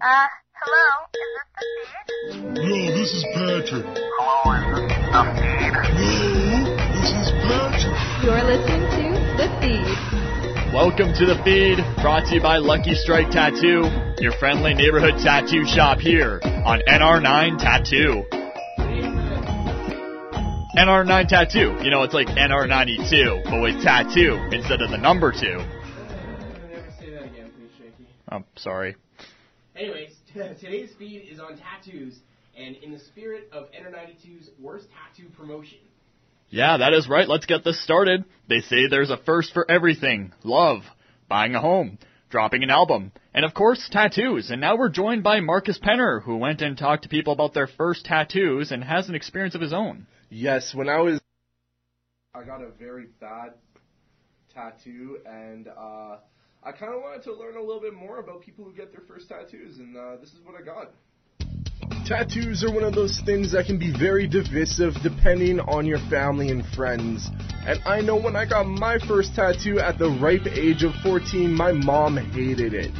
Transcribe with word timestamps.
Uh, 0.00 0.26
hello, 0.54 1.10
is 1.10 1.26
this 1.34 1.58
the 1.58 2.38
feed? 2.38 2.54
No, 2.54 2.70
this 2.94 3.10
is 3.10 3.24
Patrick. 3.34 3.86
Hello, 3.98 4.62
is 4.62 4.86
this 4.86 5.02
the 5.10 5.24
feed? 5.98 6.62
No, 6.62 6.78
this 6.94 7.10
is 7.18 7.34
Patrick. 7.42 7.98
You're 8.22 8.44
listening 8.46 8.86
to 8.94 9.18
The 9.34 9.48
Feed. 9.58 9.90
Welcome 10.72 11.10
to 11.14 11.26
the 11.26 11.34
feed, 11.42 11.78
brought 12.00 12.26
to 12.28 12.34
you 12.36 12.40
by 12.40 12.58
Lucky 12.58 12.94
Strike 12.94 13.30
Tattoo, 13.30 13.90
your 14.20 14.30
friendly 14.38 14.72
neighborhood 14.74 15.14
tattoo 15.20 15.64
shop 15.66 15.98
here 15.98 16.40
on 16.44 16.80
NR9 16.86 17.58
Tattoo. 17.58 18.22
NR9 20.78 21.26
Tattoo. 21.26 21.76
You 21.82 21.90
know, 21.90 22.04
it's 22.04 22.14
like 22.14 22.28
NR92, 22.28 23.50
but 23.50 23.60
with 23.62 23.82
tattoo 23.82 24.38
instead 24.52 24.80
of 24.80 24.92
the 24.92 24.98
number 24.98 25.32
two. 25.32 25.58
Never 25.58 25.64
say 27.00 27.10
that 27.10 27.24
again, 27.24 27.50
please, 27.58 27.70
Shaky. 27.76 28.06
I'm 28.28 28.44
sorry. 28.54 28.94
Anyways, 29.78 30.14
today's 30.60 30.90
feed 30.98 31.28
is 31.30 31.38
on 31.38 31.56
tattoos, 31.56 32.18
and 32.56 32.76
in 32.76 32.92
the 32.92 32.98
spirit 32.98 33.48
of 33.52 33.66
NR92's 33.66 34.50
worst 34.60 34.86
tattoo 34.90 35.28
promotion. 35.36 35.78
Yeah, 36.50 36.78
that 36.78 36.94
is 36.94 37.08
right. 37.08 37.28
Let's 37.28 37.46
get 37.46 37.62
this 37.62 37.82
started. 37.82 38.24
They 38.48 38.60
say 38.60 38.88
there's 38.88 39.10
a 39.10 39.18
first 39.18 39.52
for 39.52 39.70
everything. 39.70 40.32
Love, 40.42 40.80
buying 41.28 41.54
a 41.54 41.60
home, 41.60 41.98
dropping 42.30 42.62
an 42.62 42.70
album, 42.70 43.12
and 43.34 43.44
of 43.44 43.54
course, 43.54 43.88
tattoos. 43.90 44.50
And 44.50 44.60
now 44.60 44.76
we're 44.76 44.88
joined 44.88 45.22
by 45.22 45.40
Marcus 45.40 45.78
Penner, 45.78 46.22
who 46.22 46.38
went 46.38 46.62
and 46.62 46.76
talked 46.76 47.04
to 47.04 47.08
people 47.08 47.32
about 47.32 47.54
their 47.54 47.68
first 47.68 48.06
tattoos 48.06 48.72
and 48.72 48.82
has 48.82 49.08
an 49.08 49.14
experience 49.14 49.54
of 49.54 49.60
his 49.60 49.72
own. 49.72 50.06
Yes, 50.30 50.74
when 50.74 50.88
I 50.88 51.00
was, 51.00 51.20
I 52.34 52.42
got 52.44 52.62
a 52.62 52.70
very 52.70 53.06
bad 53.20 53.52
tattoo, 54.52 55.18
and 55.26 55.68
uh, 55.68 56.16
I 56.62 56.72
kind 56.72 56.92
of 56.92 57.00
wanted 57.00 57.22
to 57.24 57.32
learn 57.32 57.56
a 57.56 57.60
little 57.60 57.80
bit 57.80 57.94
more 57.94 58.18
about 58.18 58.40
people 58.42 58.64
who 58.64 58.72
get 58.72 58.90
their 58.90 59.02
first 59.06 59.28
tattoos, 59.28 59.78
and 59.78 59.96
uh, 59.96 60.16
this 60.16 60.30
is 60.30 60.40
what 60.44 60.60
I 60.60 60.64
got. 60.64 60.90
Tattoos 62.04 62.64
are 62.64 62.72
one 62.72 62.82
of 62.82 62.94
those 62.94 63.20
things 63.24 63.52
that 63.52 63.66
can 63.66 63.78
be 63.78 63.92
very 63.96 64.26
divisive 64.26 64.94
depending 65.02 65.60
on 65.60 65.86
your 65.86 65.98
family 66.10 66.50
and 66.50 66.66
friends. 66.74 67.30
And 67.64 67.80
I 67.86 68.00
know 68.00 68.16
when 68.16 68.34
I 68.34 68.44
got 68.44 68.66
my 68.66 68.98
first 68.98 69.36
tattoo 69.36 69.78
at 69.78 69.98
the 69.98 70.10
ripe 70.20 70.46
age 70.46 70.82
of 70.82 70.94
14, 71.02 71.52
my 71.52 71.72
mom 71.72 72.16
hated 72.16 72.74
it. 72.74 72.90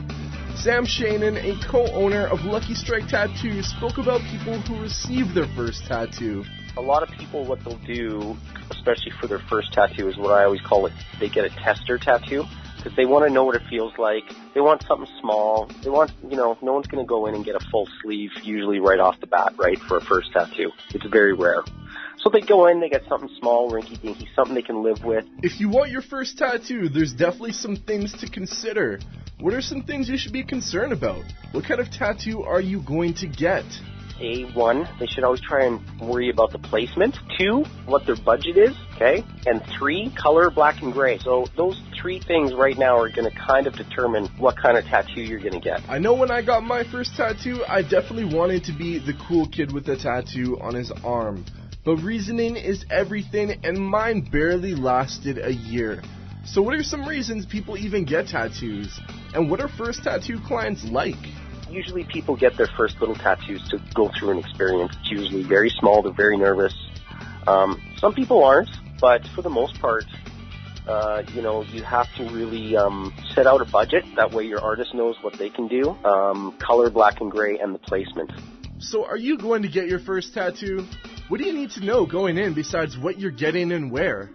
Sam 0.56 0.84
Shannon, 0.84 1.36
a 1.36 1.58
co-owner 1.68 2.26
of 2.26 2.40
Lucky 2.40 2.74
Strike 2.74 3.08
Tattoos, 3.08 3.66
spoke 3.76 3.98
about 3.98 4.20
people 4.30 4.60
who 4.60 4.82
receive 4.82 5.34
their 5.34 5.46
first 5.56 5.84
tattoo. 5.86 6.44
a 6.76 6.80
lot 6.80 7.02
of 7.02 7.08
people 7.18 7.44
what 7.44 7.58
they'll 7.64 7.84
do, 7.86 8.36
especially 8.70 9.12
for 9.20 9.26
their 9.26 9.40
first 9.50 9.72
tattoo, 9.72 10.08
is 10.08 10.16
what 10.16 10.30
I 10.30 10.44
always 10.44 10.60
call 10.60 10.86
it. 10.86 10.92
They 11.18 11.28
get 11.28 11.44
a 11.44 11.50
tester 11.50 11.98
tattoo 11.98 12.44
because 12.78 12.96
they 12.96 13.04
want 13.04 13.26
to 13.26 13.32
know 13.32 13.44
what 13.44 13.56
it 13.56 13.62
feels 13.68 13.92
like. 13.98 14.24
They 14.54 14.60
want 14.60 14.82
something 14.88 15.08
small. 15.20 15.70
They 15.82 15.90
want, 15.90 16.12
you 16.28 16.36
know, 16.36 16.56
no 16.62 16.72
one's 16.72 16.86
going 16.86 17.04
to 17.04 17.08
go 17.08 17.26
in 17.26 17.34
and 17.34 17.44
get 17.44 17.54
a 17.54 17.60
full 17.70 17.86
sleeve 18.02 18.30
usually 18.42 18.80
right 18.80 18.98
off 18.98 19.20
the 19.20 19.26
bat, 19.26 19.54
right, 19.58 19.78
for 19.78 19.98
a 19.98 20.00
first 20.00 20.32
tattoo. 20.32 20.70
It's 20.94 21.06
very 21.06 21.34
rare. 21.34 21.62
So 22.18 22.30
they 22.30 22.40
go 22.40 22.66
in, 22.66 22.80
they 22.80 22.88
get 22.88 23.04
something 23.08 23.30
small, 23.38 23.70
rinky 23.70 24.00
dinky, 24.00 24.28
something 24.34 24.54
they 24.54 24.62
can 24.62 24.82
live 24.82 25.04
with. 25.04 25.24
If 25.42 25.60
you 25.60 25.68
want 25.68 25.90
your 25.90 26.02
first 26.02 26.38
tattoo, 26.38 26.88
there's 26.88 27.12
definitely 27.12 27.52
some 27.52 27.76
things 27.76 28.12
to 28.20 28.28
consider. 28.28 28.98
What 29.40 29.54
are 29.54 29.60
some 29.60 29.82
things 29.82 30.08
you 30.08 30.18
should 30.18 30.32
be 30.32 30.42
concerned 30.42 30.92
about? 30.92 31.22
What 31.52 31.64
kind 31.64 31.80
of 31.80 31.90
tattoo 31.90 32.42
are 32.42 32.60
you 32.60 32.82
going 32.82 33.14
to 33.14 33.28
get? 33.28 33.64
A 34.20 34.44
one, 34.52 34.88
they 34.98 35.06
should 35.06 35.24
always 35.24 35.40
try 35.40 35.66
and 35.66 35.80
worry 36.00 36.30
about 36.30 36.52
the 36.52 36.58
placement. 36.58 37.16
Two, 37.38 37.64
what 37.86 38.06
their 38.06 38.16
budget 38.16 38.56
is, 38.56 38.74
okay? 38.94 39.24
And 39.46 39.62
three, 39.78 40.12
color 40.20 40.50
black 40.50 40.82
and 40.82 40.92
gray. 40.92 41.18
So 41.18 41.46
those 41.56 41.80
three 42.00 42.20
things 42.20 42.52
right 42.54 42.76
now 42.76 42.98
are 42.98 43.10
going 43.10 43.30
to 43.30 43.36
kind 43.36 43.66
of 43.66 43.74
determine 43.74 44.26
what 44.38 44.56
kind 44.56 44.76
of 44.76 44.84
tattoo 44.84 45.20
you're 45.20 45.40
going 45.40 45.52
to 45.52 45.60
get. 45.60 45.80
I 45.88 45.98
know 45.98 46.14
when 46.14 46.30
I 46.30 46.42
got 46.42 46.62
my 46.62 46.84
first 46.90 47.16
tattoo, 47.16 47.64
I 47.68 47.82
definitely 47.82 48.36
wanted 48.36 48.64
to 48.64 48.72
be 48.72 48.98
the 48.98 49.14
cool 49.28 49.48
kid 49.48 49.72
with 49.72 49.88
a 49.88 49.96
tattoo 49.96 50.58
on 50.60 50.74
his 50.74 50.90
arm. 51.04 51.44
But 51.84 51.96
reasoning 51.98 52.56
is 52.56 52.84
everything, 52.90 53.60
and 53.64 53.78
mine 53.78 54.28
barely 54.30 54.74
lasted 54.74 55.38
a 55.38 55.52
year. 55.52 56.02
So, 56.44 56.62
what 56.62 56.74
are 56.74 56.82
some 56.82 57.06
reasons 57.06 57.46
people 57.46 57.76
even 57.76 58.04
get 58.04 58.28
tattoos? 58.28 58.98
And 59.34 59.50
what 59.50 59.60
are 59.60 59.68
first 59.68 60.02
tattoo 60.04 60.38
clients 60.46 60.84
like? 60.84 61.16
Usually 61.70 62.04
people 62.04 62.36
get 62.36 62.56
their 62.56 62.68
first 62.76 63.00
little 63.00 63.14
tattoos 63.14 63.66
to 63.70 63.80
go 63.94 64.10
through 64.18 64.30
an 64.30 64.38
experience. 64.38 64.96
It's 65.00 65.10
usually 65.10 65.42
very 65.42 65.70
small, 65.70 66.02
they're 66.02 66.12
very 66.12 66.36
nervous. 66.36 66.74
Um, 67.46 67.80
some 67.96 68.14
people 68.14 68.44
aren't, 68.44 68.70
but 69.00 69.26
for 69.34 69.42
the 69.42 69.50
most 69.50 69.80
part, 69.80 70.04
uh, 70.88 71.22
you 71.34 71.42
know, 71.42 71.62
you 71.62 71.82
have 71.82 72.06
to 72.16 72.24
really 72.30 72.76
um, 72.76 73.12
set 73.34 73.46
out 73.46 73.60
a 73.60 73.66
budget. 73.66 74.04
That 74.16 74.32
way 74.32 74.44
your 74.44 74.60
artist 74.60 74.94
knows 74.94 75.16
what 75.20 75.34
they 75.38 75.50
can 75.50 75.68
do. 75.68 75.90
Um, 76.04 76.56
color, 76.58 76.88
black 76.88 77.20
and 77.20 77.30
gray, 77.30 77.58
and 77.58 77.74
the 77.74 77.78
placement. 77.78 78.32
So, 78.78 79.04
are 79.04 79.16
you 79.16 79.36
going 79.36 79.62
to 79.62 79.68
get 79.68 79.88
your 79.88 79.98
first 79.98 80.32
tattoo? 80.32 80.86
What 81.28 81.40
do 81.40 81.46
you 81.46 81.52
need 81.52 81.72
to 81.72 81.84
know 81.84 82.06
going 82.06 82.38
in 82.38 82.54
besides 82.54 82.96
what 82.96 83.18
you're 83.18 83.30
getting 83.30 83.70
and 83.72 83.90
where? 83.90 84.30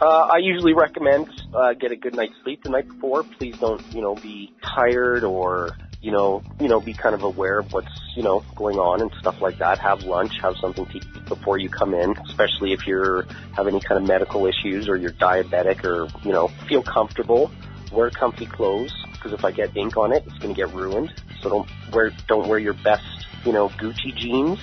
Uh, 0.00 0.06
I 0.06 0.38
usually 0.38 0.72
recommend 0.72 1.28
uh, 1.52 1.74
get 1.74 1.90
a 1.90 1.96
good 1.96 2.14
night's 2.14 2.34
sleep 2.44 2.62
the 2.62 2.70
night 2.70 2.88
before. 2.88 3.24
Please 3.38 3.56
don't, 3.58 3.82
you 3.92 4.00
know, 4.00 4.14
be 4.14 4.52
tired 4.62 5.24
or 5.24 5.76
you 6.00 6.10
know, 6.12 6.42
you 6.58 6.68
know, 6.68 6.80
be 6.80 6.94
kind 6.94 7.14
of 7.14 7.22
aware 7.22 7.58
of 7.58 7.72
what's 7.72 7.92
you 8.16 8.22
know 8.22 8.42
going 8.56 8.78
on 8.78 9.02
and 9.02 9.10
stuff 9.20 9.40
like 9.40 9.58
that. 9.58 9.78
Have 9.78 10.02
lunch, 10.02 10.32
have 10.42 10.54
something 10.60 10.86
to 10.86 10.96
eat 10.96 11.24
before 11.28 11.58
you 11.58 11.68
come 11.68 11.94
in, 11.94 12.16
especially 12.28 12.72
if 12.72 12.86
you're 12.86 13.24
have 13.54 13.66
any 13.66 13.80
kind 13.80 14.00
of 14.00 14.08
medical 14.08 14.46
issues 14.46 14.88
or 14.88 14.96
you're 14.96 15.12
diabetic 15.12 15.84
or 15.84 16.08
you 16.24 16.32
know, 16.32 16.48
feel 16.68 16.82
comfortable. 16.82 17.50
Wear 17.92 18.10
comfy 18.10 18.46
clothes 18.46 18.94
because 19.12 19.32
if 19.32 19.44
I 19.44 19.50
get 19.50 19.76
ink 19.76 19.96
on 19.96 20.12
it, 20.12 20.22
it's 20.26 20.38
going 20.38 20.54
to 20.54 20.58
get 20.58 20.72
ruined. 20.72 21.12
So 21.42 21.50
don't 21.50 21.68
wear 21.92 22.12
don't 22.28 22.48
wear 22.48 22.58
your 22.58 22.74
best, 22.74 23.26
you 23.44 23.52
know, 23.52 23.68
Gucci 23.68 24.16
jeans. 24.16 24.58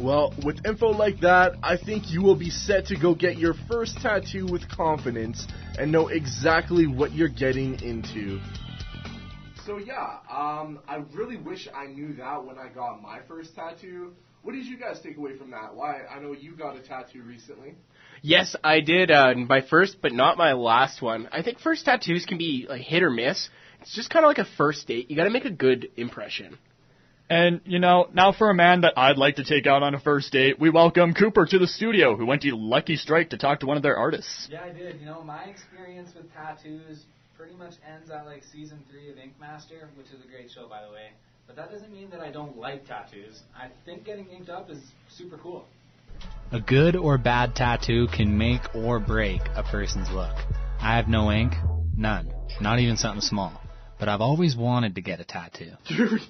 Well, 0.00 0.32
with 0.42 0.66
info 0.66 0.88
like 0.88 1.20
that, 1.20 1.56
I 1.62 1.76
think 1.76 2.10
you 2.10 2.22
will 2.22 2.34
be 2.34 2.50
set 2.50 2.86
to 2.86 2.96
go 2.96 3.14
get 3.14 3.36
your 3.36 3.54
first 3.68 4.00
tattoo 4.00 4.46
with 4.46 4.68
confidence 4.68 5.46
and 5.78 5.92
know 5.92 6.08
exactly 6.08 6.86
what 6.86 7.12
you're 7.12 7.28
getting 7.28 7.80
into. 7.82 8.40
So 9.66 9.78
yeah, 9.78 10.18
um, 10.28 10.80
I 10.88 11.02
really 11.12 11.36
wish 11.36 11.68
I 11.72 11.86
knew 11.86 12.14
that 12.14 12.44
when 12.44 12.58
I 12.58 12.68
got 12.68 13.00
my 13.00 13.20
first 13.28 13.54
tattoo. 13.54 14.12
What 14.42 14.52
did 14.52 14.66
you 14.66 14.76
guys 14.76 14.98
take 15.00 15.16
away 15.16 15.36
from 15.36 15.52
that? 15.52 15.74
Why? 15.74 16.00
I 16.10 16.18
know 16.18 16.32
you 16.32 16.56
got 16.56 16.76
a 16.76 16.80
tattoo 16.80 17.22
recently. 17.22 17.76
Yes, 18.22 18.56
I 18.64 18.80
did 18.80 19.12
uh, 19.12 19.34
my 19.34 19.60
first, 19.60 19.98
but 20.02 20.12
not 20.12 20.36
my 20.36 20.54
last 20.54 21.00
one. 21.00 21.28
I 21.30 21.42
think 21.42 21.60
first 21.60 21.84
tattoos 21.84 22.26
can 22.26 22.38
be 22.38 22.66
like 22.68 22.82
hit 22.82 23.04
or 23.04 23.10
miss. 23.10 23.48
It's 23.80 23.94
just 23.94 24.10
kind 24.10 24.24
of 24.24 24.28
like 24.28 24.38
a 24.38 24.48
first 24.56 24.88
date. 24.88 25.10
You 25.10 25.16
got 25.16 25.24
to 25.24 25.30
make 25.30 25.44
a 25.44 25.50
good 25.50 25.90
impression. 25.96 26.58
And, 27.30 27.60
you 27.64 27.78
know, 27.78 28.08
now 28.12 28.32
for 28.32 28.50
a 28.50 28.54
man 28.54 28.82
that 28.82 28.94
I'd 28.96 29.16
like 29.16 29.36
to 29.36 29.44
take 29.44 29.66
out 29.66 29.82
on 29.82 29.94
a 29.94 30.00
first 30.00 30.32
date, 30.32 30.60
we 30.60 30.70
welcome 30.70 31.14
Cooper 31.14 31.46
to 31.46 31.58
the 31.58 31.66
studio, 31.66 32.16
who 32.16 32.26
went 32.26 32.42
to 32.42 32.54
Lucky 32.54 32.96
Strike 32.96 33.30
to 33.30 33.38
talk 33.38 33.60
to 33.60 33.66
one 33.66 33.76
of 33.76 33.82
their 33.82 33.96
artists. 33.96 34.48
Yeah, 34.50 34.64
I 34.64 34.70
did. 34.70 35.00
You 35.00 35.06
know, 35.06 35.22
my 35.22 35.44
experience 35.44 36.10
with 36.14 36.32
tattoos 36.32 37.04
pretty 37.36 37.54
much 37.54 37.74
ends 37.86 38.10
at 38.10 38.26
like 38.26 38.42
season 38.52 38.78
three 38.90 39.10
of 39.10 39.18
Ink 39.18 39.32
Master, 39.40 39.88
which 39.96 40.06
is 40.08 40.24
a 40.24 40.28
great 40.28 40.50
show, 40.50 40.68
by 40.68 40.82
the 40.84 40.92
way. 40.92 41.10
But 41.46 41.56
that 41.56 41.70
doesn't 41.70 41.92
mean 41.92 42.10
that 42.10 42.20
I 42.20 42.30
don't 42.30 42.56
like 42.56 42.86
tattoos. 42.86 43.40
I 43.56 43.68
think 43.84 44.04
getting 44.04 44.28
inked 44.28 44.48
up 44.48 44.70
is 44.70 44.78
super 45.08 45.36
cool. 45.38 45.64
A 46.52 46.60
good 46.60 46.96
or 46.96 47.18
bad 47.18 47.54
tattoo 47.56 48.06
can 48.14 48.36
make 48.36 48.74
or 48.74 49.00
break 49.00 49.40
a 49.54 49.62
person's 49.62 50.10
look. 50.10 50.34
I 50.80 50.96
have 50.96 51.08
no 51.08 51.30
ink, 51.30 51.54
none, 51.96 52.32
not 52.60 52.78
even 52.78 52.96
something 52.96 53.22
small. 53.22 53.60
But 53.98 54.08
I've 54.08 54.20
always 54.20 54.56
wanted 54.56 54.96
to 54.96 55.00
get 55.00 55.20
a 55.20 55.24
tattoo. 55.24 55.72
Dude, 55.88 56.20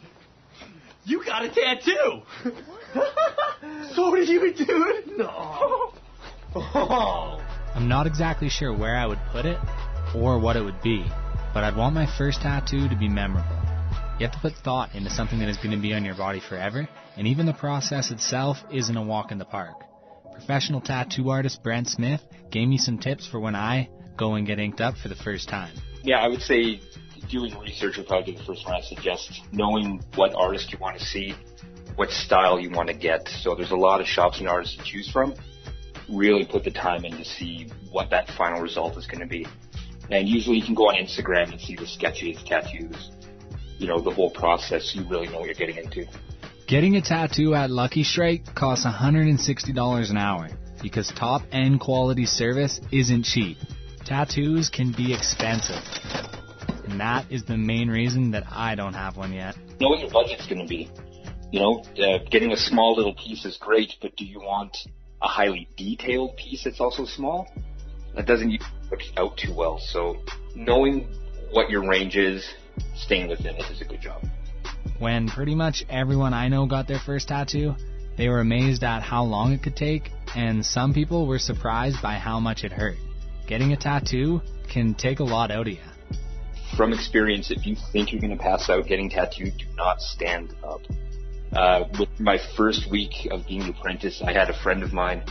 you 1.04 1.24
got 1.24 1.44
a 1.44 1.48
tattoo. 1.48 2.22
so 3.94 4.14
did 4.14 4.28
you, 4.28 4.52
dude? 4.52 5.18
No. 5.18 5.92
Oh. 6.54 7.42
I'm 7.74 7.88
not 7.88 8.06
exactly 8.06 8.50
sure 8.50 8.76
where 8.76 8.94
I 8.94 9.06
would 9.06 9.18
put 9.32 9.46
it 9.46 9.56
or 10.14 10.38
what 10.38 10.56
it 10.56 10.62
would 10.62 10.80
be, 10.82 11.04
but 11.54 11.64
I'd 11.64 11.76
want 11.76 11.94
my 11.94 12.06
first 12.18 12.42
tattoo 12.42 12.88
to 12.88 12.96
be 12.96 13.08
memorable. 13.08 13.56
You 14.18 14.26
have 14.26 14.32
to 14.32 14.40
put 14.40 14.54
thought 14.54 14.94
into 14.94 15.10
something 15.10 15.38
that 15.38 15.48
is 15.48 15.56
going 15.56 15.72
to 15.72 15.80
be 15.80 15.94
on 15.94 16.04
your 16.04 16.14
body 16.14 16.40
forever, 16.40 16.88
and 17.16 17.26
even 17.26 17.46
the 17.46 17.52
process 17.52 18.10
itself 18.10 18.58
isn't 18.72 18.96
a 18.96 19.02
walk 19.02 19.32
in 19.32 19.38
the 19.38 19.44
park. 19.44 19.76
Professional 20.32 20.80
tattoo 20.80 21.30
artist 21.30 21.62
Brent 21.62 21.88
Smith 21.88 22.20
gave 22.50 22.68
me 22.68 22.78
some 22.78 22.98
tips 22.98 23.26
for 23.26 23.40
when 23.40 23.54
I 23.54 23.88
go 24.16 24.34
and 24.34 24.46
get 24.46 24.58
inked 24.58 24.80
up 24.80 24.96
for 24.96 25.08
the 25.08 25.16
first 25.16 25.48
time. 25.48 25.74
Yeah, 26.02 26.18
I 26.18 26.28
would 26.28 26.42
say 26.42 26.80
doing 27.28 27.58
research 27.58 27.96
would 27.96 28.06
probably 28.06 28.32
be 28.32 28.38
the 28.38 28.44
first 28.44 28.64
one 28.66 28.74
I 28.74 28.80
suggest. 28.80 29.40
Knowing 29.52 30.02
what 30.14 30.34
artist 30.34 30.72
you 30.72 30.78
want 30.78 30.98
to 30.98 31.04
see, 31.04 31.34
what 31.96 32.10
style 32.10 32.58
you 32.60 32.70
want 32.70 32.88
to 32.88 32.94
get. 32.94 33.28
So 33.28 33.54
there's 33.54 33.70
a 33.70 33.76
lot 33.76 34.00
of 34.00 34.06
shops 34.06 34.38
and 34.40 34.48
artists 34.48 34.76
to 34.76 34.84
choose 34.84 35.10
from. 35.10 35.34
Really 36.08 36.44
put 36.44 36.64
the 36.64 36.70
time 36.70 37.04
in 37.04 37.16
to 37.16 37.24
see 37.24 37.68
what 37.90 38.10
that 38.10 38.28
final 38.36 38.60
result 38.60 38.96
is 38.98 39.06
going 39.06 39.20
to 39.20 39.26
be. 39.26 39.46
And 40.12 40.28
usually 40.28 40.58
you 40.58 40.62
can 40.62 40.74
go 40.74 40.90
on 40.90 40.94
Instagram 40.94 41.52
and 41.52 41.60
see 41.60 41.74
the 41.74 41.84
sketchiest 41.84 42.44
tattoos. 42.44 43.10
You 43.78 43.88
know, 43.88 43.98
the 43.98 44.10
whole 44.10 44.30
process. 44.30 44.94
You 44.94 45.08
really 45.08 45.26
know 45.26 45.38
what 45.38 45.46
you're 45.46 45.54
getting 45.54 45.78
into. 45.78 46.06
Getting 46.66 46.96
a 46.96 47.00
tattoo 47.00 47.54
at 47.54 47.70
Lucky 47.70 48.04
Strike 48.04 48.54
costs 48.54 48.84
$160 48.84 50.10
an 50.10 50.16
hour 50.18 50.48
because 50.82 51.08
top 51.16 51.40
end 51.50 51.80
quality 51.80 52.26
service 52.26 52.78
isn't 52.92 53.22
cheap. 53.22 53.56
Tattoos 54.04 54.68
can 54.68 54.92
be 54.92 55.14
expensive. 55.14 55.82
And 56.84 57.00
that 57.00 57.24
is 57.30 57.44
the 57.44 57.56
main 57.56 57.88
reason 57.88 58.32
that 58.32 58.44
I 58.50 58.74
don't 58.74 58.94
have 58.94 59.16
one 59.16 59.32
yet. 59.32 59.56
know 59.80 59.88
what 59.88 60.00
your 60.00 60.10
budget's 60.10 60.46
going 60.46 60.60
to 60.60 60.68
be. 60.68 60.90
You 61.50 61.60
know, 61.60 61.84
uh, 61.98 62.18
getting 62.30 62.52
a 62.52 62.56
small 62.58 62.94
little 62.96 63.14
piece 63.14 63.46
is 63.46 63.56
great, 63.56 63.94
but 64.02 64.14
do 64.16 64.26
you 64.26 64.40
want 64.40 64.76
a 65.22 65.28
highly 65.28 65.68
detailed 65.76 66.36
piece 66.36 66.64
that's 66.64 66.80
also 66.80 67.06
small? 67.06 67.48
That 68.14 68.26
doesn't 68.26 68.62
work 68.90 69.02
out 69.16 69.36
too 69.36 69.54
well. 69.54 69.78
So 69.78 70.22
knowing 70.54 71.08
what 71.50 71.70
your 71.70 71.86
range 71.88 72.16
is, 72.16 72.46
staying 72.94 73.28
within 73.28 73.56
it 73.56 73.70
is 73.70 73.80
a 73.80 73.84
good 73.84 74.00
job. 74.00 74.22
When 74.98 75.28
pretty 75.28 75.54
much 75.54 75.84
everyone 75.88 76.34
I 76.34 76.48
know 76.48 76.66
got 76.66 76.86
their 76.86 76.98
first 76.98 77.28
tattoo, 77.28 77.74
they 78.16 78.28
were 78.28 78.40
amazed 78.40 78.84
at 78.84 79.02
how 79.02 79.24
long 79.24 79.52
it 79.52 79.62
could 79.62 79.76
take, 79.76 80.10
and 80.36 80.64
some 80.64 80.92
people 80.92 81.26
were 81.26 81.38
surprised 81.38 82.00
by 82.02 82.14
how 82.14 82.38
much 82.38 82.64
it 82.64 82.72
hurt. 82.72 82.96
Getting 83.46 83.72
a 83.72 83.76
tattoo 83.76 84.42
can 84.70 84.94
take 84.94 85.20
a 85.20 85.24
lot 85.24 85.50
out 85.50 85.66
of 85.66 85.72
you. 85.72 85.80
From 86.76 86.92
experience, 86.92 87.50
if 87.50 87.66
you 87.66 87.76
think 87.92 88.12
you're 88.12 88.20
going 88.20 88.36
to 88.36 88.42
pass 88.42 88.70
out 88.70 88.86
getting 88.86 89.10
tattooed, 89.10 89.56
do 89.58 89.64
not 89.76 90.00
stand 90.00 90.54
up. 90.62 90.80
Uh, 91.52 91.84
with 91.98 92.08
my 92.18 92.38
first 92.56 92.90
week 92.90 93.28
of 93.30 93.46
being 93.46 93.62
an 93.62 93.70
apprentice, 93.70 94.22
I 94.22 94.32
had 94.32 94.48
a 94.48 94.58
friend 94.62 94.82
of 94.82 94.92
mine 94.92 95.22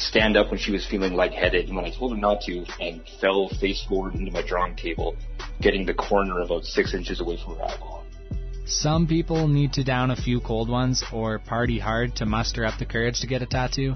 stand 0.00 0.36
up 0.36 0.50
when 0.50 0.58
she 0.58 0.72
was 0.72 0.86
feeling 0.86 1.14
lightheaded, 1.14 1.66
and 1.66 1.76
when 1.76 1.84
I 1.84 1.90
told 1.90 2.12
her 2.12 2.18
not 2.18 2.40
to, 2.42 2.64
and 2.80 3.02
fell 3.20 3.48
face 3.48 3.84
forward 3.84 4.14
into 4.14 4.32
my 4.32 4.42
drawing 4.42 4.76
table, 4.76 5.16
getting 5.60 5.84
the 5.84 5.94
corner 5.94 6.40
about 6.40 6.64
six 6.64 6.94
inches 6.94 7.20
away 7.20 7.38
from 7.42 7.56
her 7.56 7.64
eyeball. 7.64 8.04
Some 8.64 9.06
people 9.06 9.48
need 9.48 9.72
to 9.74 9.84
down 9.84 10.10
a 10.10 10.16
few 10.16 10.40
cold 10.40 10.68
ones 10.68 11.04
or 11.12 11.38
party 11.38 11.78
hard 11.78 12.14
to 12.16 12.26
muster 12.26 12.64
up 12.64 12.78
the 12.78 12.86
courage 12.86 13.20
to 13.20 13.26
get 13.26 13.42
a 13.42 13.46
tattoo. 13.46 13.94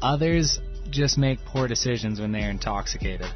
Others 0.00 0.60
just 0.90 1.18
make 1.18 1.44
poor 1.44 1.68
decisions 1.68 2.20
when 2.20 2.32
they 2.32 2.42
are 2.42 2.50
intoxicated. 2.50 3.26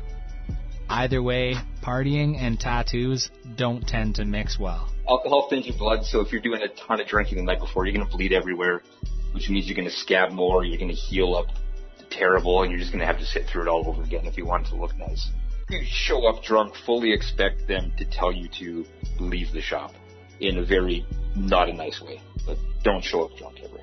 Either 0.89 1.23
way, 1.23 1.55
partying 1.83 2.41
and 2.41 2.59
tattoos 2.59 3.31
don't 3.57 3.87
tend 3.87 4.15
to 4.15 4.25
mix 4.25 4.59
well. 4.59 4.91
Alcohol 5.09 5.49
thins 5.51 5.67
your 5.67 5.77
blood, 5.77 6.05
so 6.05 6.21
if 6.21 6.33
you're 6.33 6.41
doing 6.41 6.63
a 6.63 6.69
ton 6.69 7.01
of 7.01 7.07
drinking 7.07 7.37
the 7.37 7.45
night 7.45 7.61
before, 7.61 7.85
you're 7.85 7.95
going 7.95 8.07
to 8.07 8.17
bleed 8.17 8.33
everywhere, 8.33 8.83
which 9.33 9.51
means 9.51 9.67
you're 9.67 9.77
going 9.77 9.89
to 9.89 9.95
scab 9.95 10.33
more, 10.33 10.65
you're 10.65 10.79
going 10.79 10.89
to 10.89 10.95
heal 10.95 11.35
up 11.35 11.49
terrible, 12.11 12.63
and 12.63 12.71
you're 12.71 12.81
just 12.81 12.93
going 12.93 13.01
to 13.01 13.07
have 13.07 13.19
to 13.19 13.27
sit 13.27 13.47
through 13.47 13.63
it 13.63 13.69
all 13.69 13.89
over 13.89 14.03
again 14.03 14.27
if 14.27 14.37
you 14.37 14.47
want 14.47 14.67
it 14.67 14.71
to 14.71 14.77
look 14.77 14.97
nice. 14.97 15.31
You 15.69 15.81
show 15.85 16.27
up 16.27 16.43
drunk, 16.43 16.75
fully 16.87 17.13
expect 17.13 17.69
them 17.69 17.93
to 17.99 18.05
tell 18.05 18.33
you 18.33 18.49
to 18.59 18.87
leave 19.21 19.53
the 19.53 19.61
shop 19.61 19.93
in 20.41 20.59
a 20.59 20.65
very 20.65 21.05
not 21.37 21.69
a 21.69 21.73
nice 21.73 22.01
way, 22.01 22.21
but 22.47 22.57
don't 22.83 23.05
show 23.05 23.25
up 23.25 23.37
drunk 23.37 23.61
ever. 23.63 23.79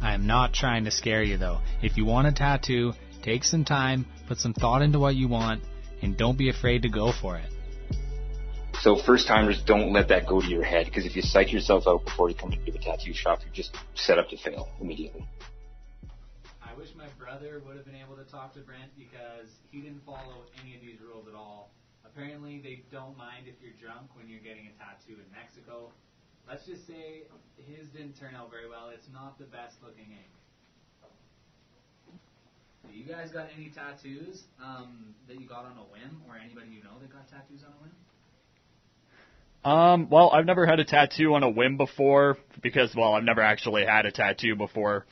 I 0.00 0.14
am 0.14 0.26
not 0.26 0.52
trying 0.52 0.84
to 0.84 0.90
scare 0.90 1.22
you 1.22 1.36
though. 1.36 1.60
If 1.80 1.96
you 1.96 2.04
want 2.04 2.26
a 2.26 2.32
tattoo, 2.32 2.92
take 3.22 3.44
some 3.44 3.64
time, 3.64 4.06
put 4.26 4.38
some 4.38 4.52
thought 4.52 4.82
into 4.82 4.98
what 4.98 5.14
you 5.14 5.28
want, 5.28 5.62
and 6.02 6.16
don't 6.16 6.36
be 6.36 6.50
afraid 6.50 6.82
to 6.82 6.88
go 6.88 7.12
for 7.12 7.36
it. 7.36 7.48
So 8.80 8.96
first 8.96 9.28
timers, 9.28 9.62
don't 9.62 9.92
let 9.92 10.08
that 10.08 10.26
go 10.26 10.40
to 10.40 10.46
your 10.48 10.64
head 10.64 10.86
because 10.86 11.06
if 11.06 11.14
you 11.14 11.22
psych 11.22 11.52
yourself 11.52 11.86
out 11.86 12.04
before 12.04 12.28
you 12.28 12.34
come 12.34 12.52
into 12.52 12.72
the 12.72 12.78
tattoo 12.78 13.14
shop, 13.14 13.38
you're 13.44 13.54
just 13.54 13.76
set 13.94 14.18
up 14.18 14.28
to 14.30 14.36
fail 14.36 14.68
immediately. 14.80 15.24
Brother 17.32 17.64
would 17.64 17.80
have 17.80 17.88
been 17.88 17.96
able 17.96 18.12
to 18.20 18.28
talk 18.28 18.52
to 18.52 18.60
Brent 18.60 18.92
because 18.92 19.48
he 19.72 19.80
didn't 19.80 20.04
follow 20.04 20.44
any 20.60 20.76
of 20.76 20.84
these 20.84 21.00
rules 21.00 21.24
at 21.24 21.32
all. 21.32 21.72
Apparently, 22.04 22.60
they 22.60 22.84
don't 22.92 23.16
mind 23.16 23.48
if 23.48 23.56
you're 23.64 23.72
drunk 23.80 24.12
when 24.12 24.28
you're 24.28 24.44
getting 24.44 24.68
a 24.68 24.74
tattoo 24.76 25.16
in 25.16 25.24
Mexico. 25.32 25.88
Let's 26.44 26.68
just 26.68 26.86
say 26.86 27.24
his 27.56 27.88
didn't 27.88 28.20
turn 28.20 28.36
out 28.36 28.50
very 28.50 28.68
well. 28.68 28.92
It's 28.92 29.08
not 29.16 29.38
the 29.38 29.48
best 29.48 29.80
looking 29.80 30.12
ink. 30.12 30.28
You 32.92 33.08
guys 33.08 33.32
got 33.32 33.48
any 33.56 33.72
tattoos 33.72 34.44
um, 34.60 35.16
that 35.26 35.40
you 35.40 35.48
got 35.48 35.64
on 35.64 35.80
a 35.80 35.88
whim, 35.88 36.20
or 36.28 36.36
anybody 36.36 36.68
you 36.68 36.84
know 36.84 37.00
that 37.00 37.08
got 37.08 37.32
tattoos 37.32 37.64
on 37.64 37.72
a 37.72 37.80
whim? 37.80 37.96
Um, 39.64 40.10
well, 40.10 40.28
I've 40.36 40.44
never 40.44 40.66
had 40.66 40.80
a 40.80 40.84
tattoo 40.84 41.32
on 41.32 41.42
a 41.42 41.48
whim 41.48 41.78
before 41.78 42.36
because, 42.60 42.92
well, 42.94 43.14
I've 43.14 43.24
never 43.24 43.40
actually 43.40 43.86
had 43.86 44.04
a 44.04 44.12
tattoo 44.12 44.54
before. 44.54 45.06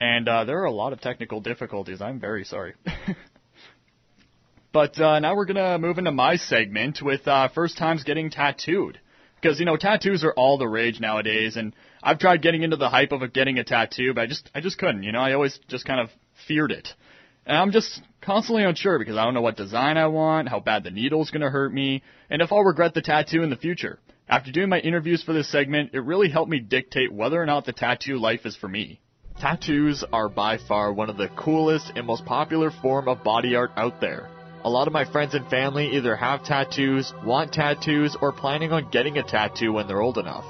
And 0.00 0.28
uh, 0.28 0.44
there 0.44 0.60
are 0.60 0.64
a 0.64 0.72
lot 0.72 0.92
of 0.92 1.00
technical 1.00 1.40
difficulties. 1.40 2.00
I'm 2.00 2.20
very 2.20 2.44
sorry. 2.44 2.74
but 4.72 4.98
uh, 5.00 5.20
now 5.20 5.36
we're 5.36 5.44
going 5.44 5.56
to 5.56 5.78
move 5.78 5.98
into 5.98 6.10
my 6.10 6.36
segment 6.36 7.00
with 7.00 7.26
uh, 7.28 7.48
first 7.48 7.78
times 7.78 8.04
getting 8.04 8.30
tattooed. 8.30 8.98
Because, 9.40 9.60
you 9.60 9.66
know, 9.66 9.76
tattoos 9.76 10.24
are 10.24 10.32
all 10.32 10.58
the 10.58 10.66
rage 10.66 11.00
nowadays. 11.00 11.56
And 11.56 11.74
I've 12.02 12.18
tried 12.18 12.42
getting 12.42 12.62
into 12.62 12.76
the 12.76 12.88
hype 12.88 13.12
of 13.12 13.32
getting 13.32 13.58
a 13.58 13.64
tattoo, 13.64 14.14
but 14.14 14.22
I 14.22 14.26
just, 14.26 14.50
I 14.54 14.60
just 14.60 14.78
couldn't. 14.78 15.02
You 15.02 15.12
know, 15.12 15.20
I 15.20 15.34
always 15.34 15.58
just 15.68 15.84
kind 15.84 16.00
of 16.00 16.08
feared 16.46 16.72
it. 16.72 16.88
And 17.46 17.56
I'm 17.56 17.72
just 17.72 18.00
constantly 18.22 18.64
unsure 18.64 18.98
because 18.98 19.16
I 19.16 19.24
don't 19.24 19.34
know 19.34 19.42
what 19.42 19.56
design 19.56 19.98
I 19.98 20.06
want, 20.06 20.48
how 20.48 20.60
bad 20.60 20.84
the 20.84 20.90
needle's 20.90 21.30
to 21.30 21.50
hurt 21.50 21.72
me, 21.72 22.02
and 22.30 22.40
if 22.40 22.52
I'll 22.52 22.64
regret 22.64 22.94
the 22.94 23.02
tattoo 23.02 23.42
in 23.42 23.50
the 23.50 23.56
future. 23.56 23.98
After 24.28 24.50
doing 24.50 24.70
my 24.70 24.78
interviews 24.78 25.22
for 25.22 25.34
this 25.34 25.50
segment, 25.50 25.90
it 25.92 26.00
really 26.00 26.30
helped 26.30 26.50
me 26.50 26.58
dictate 26.58 27.12
whether 27.12 27.40
or 27.40 27.44
not 27.44 27.66
the 27.66 27.74
tattoo 27.74 28.18
life 28.18 28.46
is 28.46 28.56
for 28.56 28.68
me. 28.68 29.00
Tattoos 29.40 30.04
are 30.12 30.28
by 30.28 30.58
far 30.58 30.92
one 30.92 31.10
of 31.10 31.16
the 31.16 31.28
coolest 31.28 31.92
and 31.96 32.06
most 32.06 32.24
popular 32.24 32.70
form 32.70 33.08
of 33.08 33.24
body 33.24 33.56
art 33.56 33.72
out 33.76 34.00
there. 34.00 34.30
A 34.62 34.70
lot 34.70 34.86
of 34.86 34.92
my 34.92 35.04
friends 35.04 35.34
and 35.34 35.46
family 35.50 35.96
either 35.96 36.16
have 36.16 36.44
tattoos, 36.44 37.12
want 37.24 37.52
tattoos, 37.52 38.16
or 38.22 38.32
planning 38.32 38.72
on 38.72 38.90
getting 38.90 39.18
a 39.18 39.22
tattoo 39.22 39.72
when 39.72 39.86
they're 39.86 40.00
old 40.00 40.18
enough. 40.18 40.44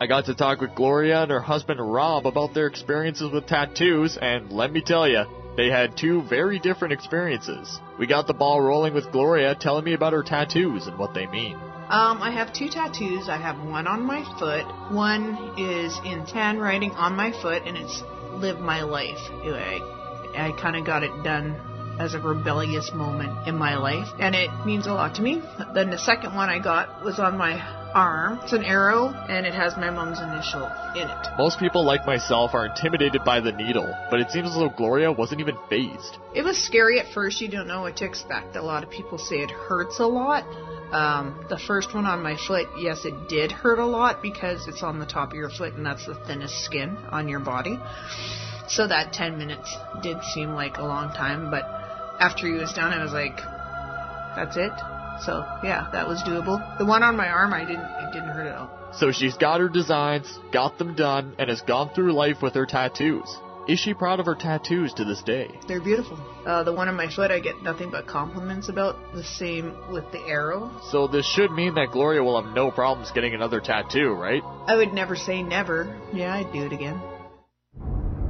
I 0.00 0.06
got 0.06 0.24
to 0.26 0.34
talk 0.34 0.60
with 0.60 0.74
Gloria 0.74 1.22
and 1.22 1.30
her 1.30 1.40
husband 1.40 1.80
Rob 1.80 2.24
about 2.26 2.54
their 2.54 2.68
experiences 2.68 3.30
with 3.30 3.46
tattoos, 3.46 4.16
and 4.16 4.50
let 4.50 4.72
me 4.72 4.80
tell 4.80 5.06
you, 5.06 5.24
they 5.56 5.68
had 5.68 5.98
two 5.98 6.22
very 6.22 6.58
different 6.58 6.94
experiences. 6.94 7.78
We 7.98 8.06
got 8.06 8.26
the 8.26 8.32
ball 8.32 8.62
rolling 8.62 8.94
with 8.94 9.12
Gloria 9.12 9.54
telling 9.54 9.84
me 9.84 9.92
about 9.92 10.14
her 10.14 10.22
tattoos 10.22 10.86
and 10.86 10.98
what 10.98 11.12
they 11.12 11.26
mean. 11.26 11.56
Um, 11.90 12.22
I 12.22 12.30
have 12.30 12.54
two 12.54 12.68
tattoos. 12.68 13.28
I 13.28 13.36
have 13.36 13.58
one 13.68 13.88
on 13.88 14.04
my 14.04 14.22
foot. 14.38 14.64
One 14.94 15.54
is 15.58 15.98
in 16.04 16.24
tan 16.24 16.58
writing 16.58 16.92
on 16.92 17.16
my 17.16 17.32
foot, 17.32 17.64
and 17.66 17.76
it's 17.76 18.02
"Live 18.32 18.60
My 18.60 18.82
Life." 18.82 19.18
I, 19.44 19.82
I 20.36 20.52
kind 20.52 20.76
of 20.76 20.84
got 20.84 21.02
it 21.02 21.22
done 21.22 21.56
as 21.98 22.14
a 22.14 22.18
rebellious 22.18 22.92
moment 22.94 23.46
in 23.46 23.56
my 23.56 23.76
life, 23.76 24.08
and 24.18 24.34
it 24.34 24.50
means 24.64 24.86
a 24.86 24.94
lot 24.94 25.14
to 25.16 25.22
me. 25.22 25.42
Then 25.74 25.90
the 25.90 25.98
second 25.98 26.34
one 26.34 26.48
I 26.48 26.58
got 26.58 27.02
was 27.04 27.18
on 27.18 27.36
my 27.36 27.56
arm. 27.94 28.40
It's 28.42 28.52
an 28.52 28.64
arrow, 28.64 29.08
and 29.08 29.46
it 29.46 29.54
has 29.54 29.76
my 29.76 29.90
mom's 29.90 30.20
initial 30.20 30.64
in 30.94 31.08
it. 31.08 31.28
Most 31.38 31.58
people 31.58 31.84
like 31.84 32.06
myself 32.06 32.54
are 32.54 32.66
intimidated 32.66 33.24
by 33.24 33.40
the 33.40 33.52
needle, 33.52 33.94
but 34.10 34.20
it 34.20 34.30
seems 34.30 34.48
as 34.48 34.54
though 34.54 34.68
Gloria 34.68 35.12
wasn't 35.12 35.40
even 35.40 35.56
phased. 35.68 36.18
It 36.34 36.42
was 36.42 36.56
scary 36.56 37.00
at 37.00 37.12
first. 37.12 37.40
You 37.40 37.48
don't 37.48 37.66
know 37.66 37.82
what 37.82 37.96
to 37.98 38.04
expect. 38.04 38.56
A 38.56 38.62
lot 38.62 38.84
of 38.84 38.90
people 38.90 39.18
say 39.18 39.36
it 39.36 39.50
hurts 39.50 40.00
a 40.00 40.06
lot. 40.06 40.44
Um, 40.92 41.46
the 41.48 41.58
first 41.58 41.94
one 41.94 42.04
on 42.04 42.22
my 42.22 42.36
foot, 42.36 42.66
yes, 42.78 43.04
it 43.04 43.28
did 43.28 43.52
hurt 43.52 43.78
a 43.78 43.86
lot 43.86 44.22
because 44.22 44.66
it's 44.66 44.82
on 44.82 44.98
the 44.98 45.06
top 45.06 45.30
of 45.30 45.36
your 45.36 45.50
foot 45.50 45.74
and 45.74 45.86
that's 45.86 46.06
the 46.06 46.16
thinnest 46.26 46.64
skin 46.64 46.96
on 47.10 47.28
your 47.28 47.38
body. 47.38 47.78
So 48.68 48.88
that 48.88 49.12
10 49.12 49.38
minutes 49.38 49.76
did 50.02 50.16
seem 50.34 50.50
like 50.50 50.78
a 50.78 50.84
long 50.84 51.12
time, 51.12 51.50
but 51.50 51.62
after 52.20 52.46
he 52.46 52.54
was 52.54 52.72
done, 52.72 52.92
I 52.92 53.02
was 53.02 53.12
like, 53.12 53.36
that's 54.36 54.56
it. 54.56 54.72
So 55.24 55.44
yeah, 55.62 55.88
that 55.92 56.08
was 56.08 56.22
doable. 56.22 56.78
The 56.78 56.86
one 56.86 57.02
on 57.02 57.16
my 57.16 57.28
arm, 57.28 57.52
I 57.52 57.60
didn't, 57.60 57.80
it 57.80 58.12
didn't 58.12 58.28
hurt 58.28 58.46
at 58.46 58.56
all. 58.56 58.70
So 58.92 59.12
she's 59.12 59.36
got 59.36 59.60
her 59.60 59.68
designs, 59.68 60.38
got 60.52 60.78
them 60.78 60.94
done, 60.94 61.34
and 61.38 61.48
has 61.48 61.60
gone 61.62 61.90
through 61.94 62.12
life 62.12 62.42
with 62.42 62.54
her 62.54 62.66
tattoos. 62.66 63.36
Is 63.68 63.78
she 63.78 63.94
proud 63.94 64.18
of 64.18 64.26
her 64.26 64.34
tattoos 64.34 64.92
to 64.94 65.04
this 65.04 65.22
day? 65.22 65.48
They're 65.68 65.82
beautiful. 65.82 66.18
Uh, 66.44 66.64
the 66.64 66.72
one 66.72 66.88
on 66.88 66.96
my 66.96 67.08
foot, 67.08 67.30
I 67.30 67.38
get 67.38 67.62
nothing 67.62 67.90
but 67.90 68.06
compliments 68.06 68.68
about. 68.68 68.96
The 69.14 69.22
same 69.22 69.76
with 69.92 70.10
the 70.10 70.18
arrow. 70.20 70.72
So 70.90 71.06
this 71.06 71.26
should 71.26 71.52
mean 71.52 71.74
that 71.74 71.90
Gloria 71.92 72.24
will 72.24 72.42
have 72.42 72.52
no 72.52 72.70
problems 72.70 73.12
getting 73.12 73.34
another 73.34 73.60
tattoo, 73.60 74.12
right? 74.12 74.42
I 74.66 74.74
would 74.74 74.92
never 74.92 75.14
say 75.14 75.42
never. 75.42 75.96
Yeah, 76.12 76.34
I'd 76.34 76.52
do 76.52 76.64
it 76.64 76.72
again. 76.72 77.00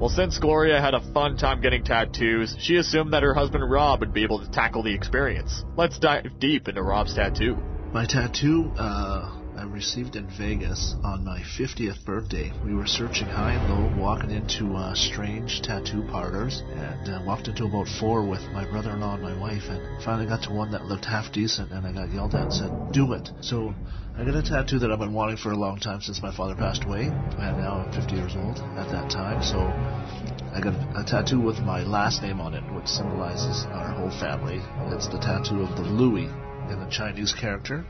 Well, 0.00 0.08
since 0.08 0.38
Gloria 0.38 0.80
had 0.80 0.94
a 0.94 1.02
fun 1.12 1.36
time 1.36 1.60
getting 1.60 1.84
tattoos, 1.84 2.56
she 2.58 2.76
assumed 2.76 3.12
that 3.12 3.22
her 3.22 3.34
husband 3.34 3.70
Rob 3.70 4.00
would 4.00 4.14
be 4.14 4.22
able 4.22 4.40
to 4.40 4.50
tackle 4.50 4.82
the 4.82 4.94
experience. 4.94 5.62
Let's 5.76 5.98
dive 5.98 6.40
deep 6.40 6.68
into 6.68 6.82
Rob's 6.82 7.12
tattoo. 7.12 7.58
My 7.92 8.06
tattoo, 8.06 8.72
uh, 8.78 9.30
I 9.54 9.64
received 9.64 10.16
in 10.16 10.26
Vegas 10.38 10.94
on 11.04 11.22
my 11.22 11.40
50th 11.40 12.02
birthday. 12.06 12.50
We 12.64 12.72
were 12.72 12.86
searching 12.86 13.28
high 13.28 13.52
and 13.52 13.68
low, 13.68 13.92
walking 13.94 14.30
into 14.30 14.74
uh, 14.74 14.94
strange 14.94 15.60
tattoo 15.60 16.02
parlors, 16.10 16.62
and 16.70 17.06
uh, 17.06 17.22
walked 17.26 17.48
into 17.48 17.66
about 17.66 17.88
four 18.00 18.24
with 18.24 18.40
my 18.54 18.64
brother-in-law 18.70 19.16
and 19.16 19.22
my 19.22 19.38
wife, 19.38 19.64
and 19.68 20.02
finally 20.02 20.26
got 20.26 20.44
to 20.44 20.50
one 20.50 20.70
that 20.70 20.86
looked 20.86 21.04
half 21.04 21.30
decent, 21.30 21.72
and 21.72 21.86
I 21.86 21.92
got 21.92 22.10
yelled 22.10 22.34
at 22.34 22.44
and 22.44 22.52
said, 22.54 22.72
"Do 22.90 23.12
it." 23.12 23.28
So 23.42 23.74
I 24.16 24.24
got 24.24 24.34
a 24.34 24.42
tattoo 24.42 24.78
that 24.80 24.90
I've 24.92 24.98
been 24.98 25.12
wanting 25.12 25.36
for 25.36 25.52
a 25.52 25.56
long 25.56 25.78
time 25.78 26.00
since 26.00 26.22
my 26.22 26.34
father 26.34 26.54
passed 26.54 26.84
away, 26.84 27.04
and 27.04 27.58
now 27.58 27.84
I'm 27.84 27.92
50 27.92 28.14
years 28.16 28.36
old 28.36 28.58
at 28.76 28.90
that 28.90 29.10
time. 29.10 29.42
So 29.42 29.58
I 29.58 30.60
got 30.60 30.74
a, 30.74 31.00
a 31.00 31.04
tattoo 31.04 31.40
with 31.40 31.58
my 31.60 31.82
last 31.84 32.20
name 32.20 32.40
on 32.40 32.54
it, 32.54 32.62
which 32.74 32.86
symbolizes 32.86 33.64
our 33.70 33.92
whole 33.92 34.10
family. 34.10 34.60
It's 34.94 35.08
the 35.08 35.18
tattoo 35.18 35.62
of 35.62 35.76
the 35.76 35.82
Louis 35.82 36.24
in 36.24 36.80
the 36.80 36.88
Chinese 36.90 37.32
character 37.32 37.86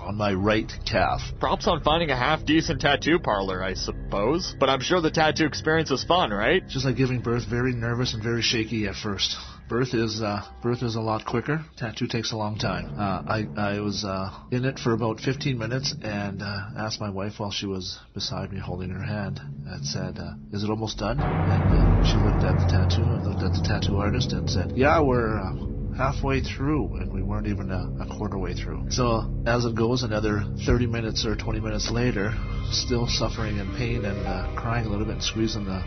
on 0.00 0.16
my 0.16 0.32
right 0.32 0.70
calf. 0.84 1.20
Props 1.38 1.66
on 1.66 1.82
finding 1.82 2.10
a 2.10 2.16
half 2.16 2.44
decent 2.44 2.80
tattoo 2.80 3.18
parlor, 3.18 3.62
I 3.62 3.74
suppose. 3.74 4.56
But 4.58 4.68
I'm 4.68 4.80
sure 4.80 5.00
the 5.00 5.10
tattoo 5.10 5.46
experience 5.46 5.90
was 5.90 6.02
fun, 6.02 6.30
right? 6.30 6.66
Just 6.66 6.84
like 6.84 6.96
giving 6.96 7.20
birth, 7.20 7.46
very 7.48 7.72
nervous 7.72 8.14
and 8.14 8.22
very 8.22 8.42
shaky 8.42 8.86
at 8.86 8.96
first. 8.96 9.36
Birth 9.68 9.94
is 9.94 10.20
uh, 10.22 10.42
birth 10.62 10.82
is 10.82 10.94
a 10.96 11.00
lot 11.00 11.24
quicker. 11.24 11.64
Tattoo 11.76 12.06
takes 12.06 12.32
a 12.32 12.36
long 12.36 12.58
time. 12.58 12.94
Uh, 12.98 13.22
I 13.26 13.46
I 13.56 13.80
was 13.80 14.04
uh, 14.04 14.30
in 14.50 14.64
it 14.64 14.78
for 14.78 14.92
about 14.92 15.20
15 15.20 15.58
minutes 15.58 15.94
and 16.02 16.42
uh, 16.42 16.60
asked 16.76 17.00
my 17.00 17.10
wife 17.10 17.34
while 17.38 17.50
she 17.50 17.66
was 17.66 17.98
beside 18.14 18.52
me 18.52 18.58
holding 18.60 18.90
her 18.90 19.02
hand 19.02 19.40
and 19.66 19.84
said, 19.84 20.18
uh, 20.18 20.34
"Is 20.52 20.62
it 20.64 20.70
almost 20.70 20.98
done?" 20.98 21.20
And 21.20 21.62
uh, 21.62 22.04
she 22.04 22.16
looked 22.16 22.44
at 22.44 22.58
the 22.58 22.66
tattoo 22.70 23.02
and 23.02 23.24
looked 23.26 23.42
at 23.42 23.52
the 23.52 23.62
tattoo 23.66 23.96
artist 23.96 24.32
and 24.32 24.48
said, 24.50 24.72
"Yeah, 24.74 25.00
we're." 25.00 25.40
Halfway 25.92 26.40
through 26.40 26.96
and 26.96 27.12
we 27.12 27.22
weren't 27.22 27.46
even 27.46 27.70
a, 27.70 27.86
a 28.00 28.06
quarter 28.16 28.38
way 28.38 28.54
through. 28.54 28.86
So 28.88 29.30
as 29.44 29.66
it 29.66 29.74
goes, 29.74 30.02
another 30.02 30.42
30 30.64 30.86
minutes 30.86 31.26
or 31.26 31.36
20 31.36 31.60
minutes 31.60 31.90
later, 31.90 32.32
still 32.70 33.06
suffering 33.06 33.58
in 33.58 33.70
pain 33.76 34.06
and 34.06 34.26
uh, 34.26 34.56
crying 34.56 34.86
a 34.86 34.88
little 34.88 35.04
bit 35.04 35.16
and 35.16 35.22
squeezing 35.22 35.66
the 35.66 35.84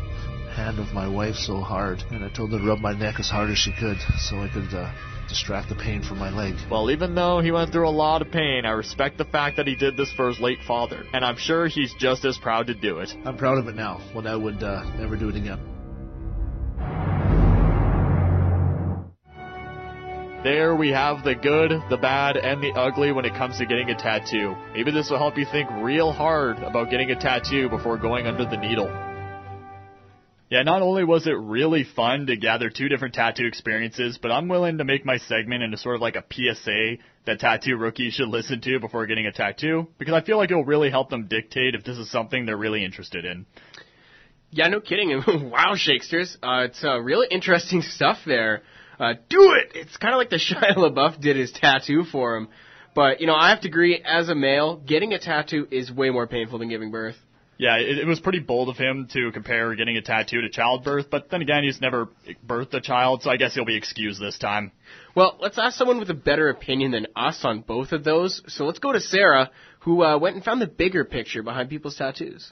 hand 0.55 0.79
of 0.79 0.93
my 0.93 1.07
wife 1.07 1.35
so 1.35 1.57
hard. 1.57 2.01
And 2.11 2.23
I 2.23 2.29
told 2.29 2.51
her 2.51 2.57
to 2.57 2.65
rub 2.65 2.79
my 2.79 2.93
neck 2.93 3.19
as 3.19 3.29
hard 3.29 3.49
as 3.49 3.57
she 3.57 3.71
could 3.71 3.97
so 4.17 4.37
I 4.37 4.49
could 4.49 4.73
uh, 4.73 4.91
distract 5.27 5.69
the 5.69 5.75
pain 5.75 6.01
from 6.01 6.17
my 6.17 6.29
leg. 6.29 6.55
Well, 6.69 6.89
even 6.89 7.15
though 7.15 7.39
he 7.41 7.51
went 7.51 7.71
through 7.71 7.87
a 7.87 7.91
lot 7.91 8.21
of 8.21 8.31
pain, 8.31 8.65
I 8.65 8.71
respect 8.71 9.17
the 9.17 9.25
fact 9.25 9.57
that 9.57 9.67
he 9.67 9.75
did 9.75 9.97
this 9.97 10.11
for 10.13 10.29
his 10.29 10.39
late 10.39 10.59
father, 10.67 11.03
and 11.13 11.23
I'm 11.25 11.37
sure 11.37 11.67
he's 11.67 11.93
just 11.99 12.25
as 12.25 12.37
proud 12.37 12.67
to 12.67 12.73
do 12.73 12.99
it. 12.99 13.13
I'm 13.25 13.37
proud 13.37 13.57
of 13.57 13.67
it 13.67 13.75
now, 13.75 14.01
when 14.13 14.27
I 14.27 14.35
would 14.35 14.63
uh, 14.63 14.83
never 14.97 15.15
do 15.15 15.29
it 15.29 15.35
again. 15.35 15.59
There 20.43 20.75
we 20.75 20.89
have 20.89 21.23
the 21.23 21.33
good, 21.33 21.71
the 21.89 21.97
bad, 21.97 22.37
and 22.37 22.61
the 22.61 22.71
ugly 22.73 23.11
when 23.11 23.25
it 23.25 23.33
comes 23.33 23.57
to 23.57 23.65
getting 23.65 23.89
a 23.89 23.95
tattoo. 23.95 24.55
Maybe 24.75 24.91
this 24.91 25.09
will 25.09 25.17
help 25.17 25.39
you 25.39 25.45
think 25.51 25.67
real 25.71 26.11
hard 26.11 26.59
about 26.59 26.91
getting 26.91 27.09
a 27.09 27.19
tattoo 27.19 27.67
before 27.67 27.97
going 27.97 28.27
under 28.27 28.45
the 28.45 28.57
needle. 28.57 29.04
Yeah, 30.49 30.61
not 30.61 30.83
only 30.83 31.03
was 31.03 31.25
it 31.25 31.31
really 31.31 31.83
fun 31.83 32.27
to 32.27 32.35
gather 32.35 32.69
two 32.69 32.87
different 32.87 33.15
tattoo 33.15 33.47
experiences, 33.47 34.19
but 34.21 34.31
I'm 34.31 34.47
willing 34.47 34.77
to 34.77 34.83
make 34.83 35.03
my 35.03 35.17
segment 35.17 35.63
into 35.63 35.77
sort 35.77 35.95
of 35.95 36.01
like 36.01 36.15
a 36.15 36.23
PSA 36.31 36.97
that 37.25 37.39
tattoo 37.39 37.77
rookies 37.77 38.13
should 38.13 38.27
listen 38.27 38.61
to 38.61 38.79
before 38.79 39.07
getting 39.07 39.25
a 39.25 39.31
tattoo, 39.31 39.87
because 39.97 40.13
I 40.13 40.21
feel 40.21 40.37
like 40.37 40.51
it'll 40.51 40.63
really 40.63 40.91
help 40.91 41.09
them 41.09 41.27
dictate 41.27 41.73
if 41.73 41.83
this 41.83 41.97
is 41.97 42.11
something 42.11 42.45
they're 42.45 42.57
really 42.57 42.85
interested 42.85 43.25
in. 43.25 43.47
Yeah, 44.51 44.67
no 44.67 44.81
kidding. 44.81 45.09
wow, 45.27 45.73
Shakesters. 45.75 46.37
Uh, 46.43 46.65
it's 46.65 46.83
uh, 46.83 46.99
really 46.99 47.27
interesting 47.31 47.81
stuff 47.81 48.19
there. 48.25 48.61
Uh, 48.99 49.13
do 49.29 49.53
it! 49.53 49.71
It's 49.75 49.97
kind 49.97 50.13
of 50.13 50.19
like 50.19 50.29
the 50.29 50.35
Shia 50.39 50.75
LaBeouf 50.75 51.19
did 51.19 51.37
his 51.37 51.51
tattoo 51.51 52.03
for 52.03 52.37
him. 52.37 52.49
But, 52.93 53.19
you 53.19 53.27
know, 53.27 53.35
I 53.35 53.49
have 53.49 53.61
to 53.61 53.67
agree, 53.67 54.01
as 54.05 54.29
a 54.29 54.35
male, 54.35 54.77
getting 54.77 55.11
a 55.13 55.19
tattoo 55.19 55.67
is 55.69 55.91
way 55.91 56.11
more 56.11 56.27
painful 56.27 56.59
than 56.59 56.69
giving 56.69 56.91
birth. 56.91 57.17
Yeah, 57.57 57.77
it, 57.77 57.99
it 57.99 58.05
was 58.05 58.19
pretty 58.19 58.39
bold 58.39 58.67
of 58.67 58.77
him 58.77 59.07
to 59.13 59.31
compare 59.31 59.73
getting 59.75 59.95
a 59.95 60.01
tattoo 60.01 60.41
to 60.41 60.49
childbirth, 60.49 61.09
but 61.09 61.29
then 61.29 61.41
again, 61.41 61.63
he's 61.63 61.79
never 61.79 62.09
birthed 62.45 62.73
a 62.73 62.81
child, 62.81 63.23
so 63.23 63.29
I 63.29 63.37
guess 63.37 63.53
he'll 63.53 63.63
be 63.63 63.77
excused 63.77 64.21
this 64.21 64.37
time. 64.37 64.73
Well, 65.15 65.37
let's 65.39 65.57
ask 65.57 65.77
someone 65.77 65.99
with 65.99 66.09
a 66.09 66.15
better 66.15 66.49
opinion 66.49 66.91
than 66.91 67.07
us 67.15 67.45
on 67.45 67.61
both 67.61 67.93
of 67.93 68.03
those. 68.03 68.41
So 68.47 68.65
let's 68.65 68.79
go 68.79 68.91
to 68.91 68.99
Sarah, 68.99 69.51
who 69.79 70.03
uh, 70.03 70.17
went 70.17 70.35
and 70.35 70.43
found 70.43 70.61
the 70.61 70.67
bigger 70.67 71.05
picture 71.05 71.43
behind 71.43 71.69
people's 71.69 71.95
tattoos. 71.95 72.51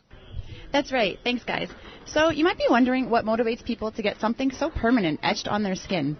That's 0.72 0.92
right. 0.92 1.20
Thanks, 1.24 1.44
guys. 1.44 1.70
So 2.06 2.30
you 2.30 2.46
might 2.46 2.58
be 2.58 2.66
wondering 2.70 3.10
what 3.10 3.26
motivates 3.26 3.64
people 3.64 3.92
to 3.92 4.02
get 4.02 4.20
something 4.22 4.52
so 4.52 4.70
permanent 4.70 5.20
etched 5.22 5.48
on 5.48 5.64
their 5.64 5.76
skin. 5.76 6.18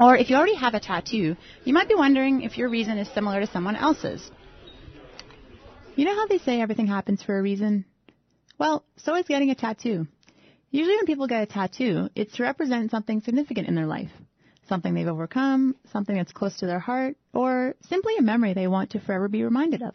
Or 0.00 0.16
if 0.16 0.30
you 0.30 0.36
already 0.36 0.54
have 0.54 0.74
a 0.74 0.80
tattoo, 0.80 1.36
you 1.64 1.74
might 1.74 1.88
be 1.88 1.94
wondering 1.94 2.42
if 2.42 2.56
your 2.56 2.70
reason 2.70 2.96
is 2.96 3.12
similar 3.12 3.40
to 3.40 3.46
someone 3.48 3.76
else's. 3.76 4.30
You 5.96 6.04
know 6.04 6.14
how 6.14 6.28
they 6.28 6.38
say 6.38 6.60
everything 6.60 6.86
happens 6.86 7.22
for 7.22 7.38
a 7.38 7.42
reason? 7.42 7.84
Well, 8.60 8.84
so 8.98 9.16
is 9.16 9.24
getting 9.26 9.48
a 9.48 9.54
tattoo. 9.54 10.06
Usually 10.70 10.94
when 10.96 11.06
people 11.06 11.26
get 11.26 11.42
a 11.42 11.46
tattoo, 11.46 12.10
it's 12.14 12.36
to 12.36 12.42
represent 12.42 12.90
something 12.90 13.22
significant 13.22 13.68
in 13.68 13.74
their 13.74 13.86
life. 13.86 14.10
Something 14.68 14.92
they've 14.92 15.08
overcome, 15.08 15.76
something 15.90 16.14
that's 16.14 16.30
close 16.30 16.58
to 16.58 16.66
their 16.66 16.78
heart, 16.78 17.16
or 17.32 17.74
simply 17.88 18.18
a 18.18 18.22
memory 18.22 18.52
they 18.52 18.66
want 18.66 18.90
to 18.90 19.00
forever 19.00 19.28
be 19.28 19.42
reminded 19.42 19.82
of. 19.82 19.94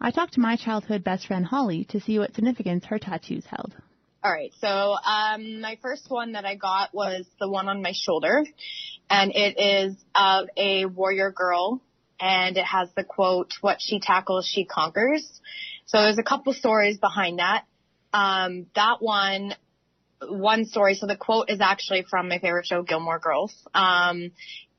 I 0.00 0.12
talked 0.12 0.34
to 0.34 0.40
my 0.40 0.54
childhood 0.54 1.02
best 1.02 1.26
friend 1.26 1.44
Holly 1.44 1.86
to 1.86 1.98
see 1.98 2.20
what 2.20 2.36
significance 2.36 2.84
her 2.84 3.00
tattoos 3.00 3.44
held. 3.46 3.74
All 4.22 4.30
right, 4.30 4.52
so 4.60 4.68
um, 4.68 5.60
my 5.60 5.76
first 5.82 6.08
one 6.08 6.32
that 6.32 6.44
I 6.44 6.54
got 6.54 6.94
was 6.94 7.26
the 7.40 7.50
one 7.50 7.68
on 7.68 7.82
my 7.82 7.92
shoulder, 7.94 8.44
and 9.10 9.32
it 9.34 9.58
is 9.58 9.96
of 10.14 10.46
a 10.56 10.84
warrior 10.86 11.32
girl, 11.32 11.82
and 12.20 12.56
it 12.56 12.64
has 12.64 12.90
the 12.94 13.02
quote, 13.02 13.54
"What 13.60 13.78
she 13.80 13.98
tackles, 13.98 14.46
she 14.46 14.64
conquers." 14.64 15.40
So 15.86 16.02
there's 16.02 16.18
a 16.18 16.22
couple 16.22 16.52
stories 16.52 16.98
behind 16.98 17.38
that. 17.38 17.64
Um, 18.12 18.66
that 18.74 18.96
one, 19.00 19.54
one 20.22 20.64
story. 20.64 20.94
So 20.94 21.06
the 21.06 21.16
quote 21.16 21.50
is 21.50 21.60
actually 21.60 22.04
from 22.08 22.28
my 22.28 22.38
favorite 22.38 22.66
show, 22.66 22.82
Gilmore 22.82 23.18
Girls, 23.18 23.54
um, 23.74 24.30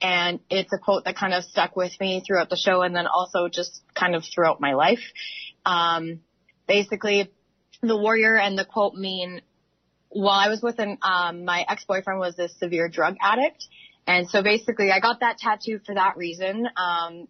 and 0.02 0.40
it's 0.50 0.72
a 0.74 0.78
quote 0.78 1.06
that 1.06 1.16
kind 1.16 1.34
of 1.34 1.44
stuck 1.44 1.76
with 1.76 1.92
me 2.00 2.24
throughout 2.26 2.50
the 2.50 2.56
show, 2.56 2.82
and 2.82 2.96
then 2.96 3.08
also 3.08 3.50
just 3.50 3.82
kind 3.94 4.16
of 4.16 4.24
throughout 4.24 4.62
my 4.62 4.74
life. 4.74 5.04
Um, 5.66 6.22
basically 6.70 7.30
the 7.82 7.98
warrior 7.98 8.38
and 8.38 8.58
the 8.58 8.64
quote 8.64 8.94
mean 8.94 9.42
while 10.10 10.40
I 10.40 10.48
was 10.48 10.62
with 10.62 10.80
an 10.80 10.98
um 11.02 11.44
my 11.44 11.66
ex-boyfriend 11.68 12.20
was 12.20 12.38
a 12.40 12.48
severe 12.48 12.88
drug 12.88 13.16
addict 13.22 13.66
and 14.08 14.30
so 14.30 14.42
basically 14.42 14.92
I 14.92 15.00
got 15.00 15.20
that 15.22 15.38
tattoo 15.40 15.80
for 15.86 15.96
that 15.96 16.16
reason 16.16 16.68
um 16.78 17.28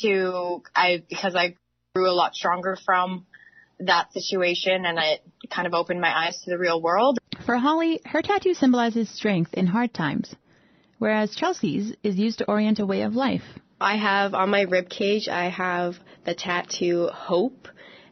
to 0.00 0.62
I 0.74 1.02
because 1.08 1.34
I 1.34 1.54
grew 1.94 2.10
a 2.10 2.12
lot 2.12 2.34
stronger 2.34 2.76
from 2.84 3.26
that 3.86 4.12
situation 4.12 4.84
and 4.84 4.98
it 4.98 5.22
kind 5.50 5.66
of 5.66 5.74
opened 5.74 6.00
my 6.00 6.26
eyes 6.26 6.40
to 6.42 6.50
the 6.50 6.58
real 6.58 6.80
world. 6.80 7.18
For 7.44 7.56
Holly, 7.56 8.00
her 8.04 8.22
tattoo 8.22 8.54
symbolizes 8.54 9.08
strength 9.08 9.54
in 9.54 9.66
hard 9.66 9.92
times, 9.92 10.34
whereas 10.98 11.34
Chelsea's 11.34 11.94
is 12.02 12.16
used 12.16 12.38
to 12.38 12.48
orient 12.48 12.78
a 12.78 12.86
way 12.86 13.02
of 13.02 13.14
life. 13.14 13.44
I 13.80 13.96
have 13.96 14.34
on 14.34 14.50
my 14.50 14.62
rib 14.62 14.88
cage 14.88 15.28
I 15.28 15.50
have 15.50 15.96
the 16.24 16.34
tattoo 16.34 17.08
hope 17.12 17.68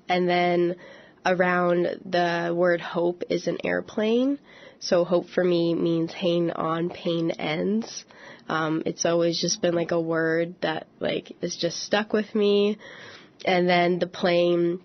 and 0.09 0.29
then 0.29 0.77
around 1.25 2.01
the 2.05 2.53
word 2.55 2.81
hope 2.81 3.23
is 3.31 3.47
an 3.47 3.59
airplane. 3.65 4.39
So 4.81 5.05
hope 5.05 5.29
for 5.29 5.45
me 5.45 5.75
means 5.75 6.13
hang 6.13 6.51
on, 6.51 6.91
pain 6.91 7.31
ends. 7.31 8.05
Um, 8.49 8.83
it's 8.85 9.07
always 9.07 9.41
just 9.41 9.63
been 9.63 9.75
like 9.75 9.93
a 9.93 10.01
word 10.01 10.57
that 10.63 10.89
like 10.99 11.33
is 11.41 11.57
just 11.57 11.83
stuck 11.83 12.13
with 12.13 12.35
me. 12.35 12.79
And 13.45 13.69
then 13.69 13.99
the 13.99 14.07
plane, 14.07 14.81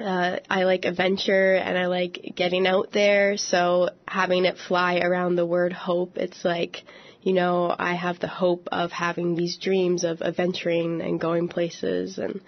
uh, 0.00 0.38
I 0.48 0.64
like 0.64 0.84
adventure 0.84 1.54
and 1.54 1.78
I 1.78 1.86
like 1.86 2.32
getting 2.34 2.66
out 2.66 2.92
there. 2.92 3.36
So 3.36 3.90
having 4.06 4.44
it 4.44 4.58
fly 4.58 4.98
around 4.98 5.36
the 5.36 5.46
word 5.46 5.72
hope, 5.72 6.16
it's 6.16 6.44
like, 6.44 6.82
you 7.22 7.32
know, 7.32 7.74
I 7.76 7.94
have 7.94 8.20
the 8.20 8.28
hope 8.28 8.68
of 8.72 8.92
having 8.92 9.34
these 9.34 9.56
dreams 9.56 10.04
of 10.04 10.22
adventuring 10.22 11.00
and 11.00 11.20
going 11.20 11.48
places 11.48 12.18
and 12.18 12.40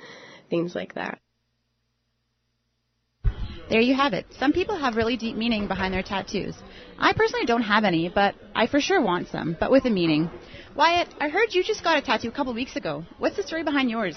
things 0.51 0.75
like 0.75 0.95
that. 0.95 1.19
There 3.71 3.81
you 3.81 3.95
have 3.95 4.15
it. 4.15 4.25
Some 4.39 4.53
people 4.53 4.79
have 4.79 4.97
really 4.97 5.19
deep 5.19 5.37
meaning 5.37 5.69
behind 5.69 5.93
their 5.93 6.03
tattoos. 6.03 6.55
I 6.99 7.13
personally 7.13 7.45
don't 7.45 7.63
have 7.63 7.85
any, 7.85 8.09
but 8.09 8.35
I 8.55 8.67
for 8.67 8.81
sure 8.81 9.03
want 9.03 9.29
some, 9.29 9.57
but 9.61 9.71
with 9.71 9.85
a 9.85 9.91
meaning. 9.91 10.31
Wyatt, 10.75 11.09
I 11.21 11.29
heard 11.29 11.49
you 11.53 11.63
just 11.63 11.85
got 11.85 11.99
a 11.99 12.03
tattoo 12.03 12.29
a 12.29 12.33
couple 12.33 12.55
weeks 12.55 12.77
ago. 12.77 13.05
What's 13.19 13.37
the 13.37 13.43
story 13.43 13.65
behind 13.65 13.91
yours? 13.91 14.17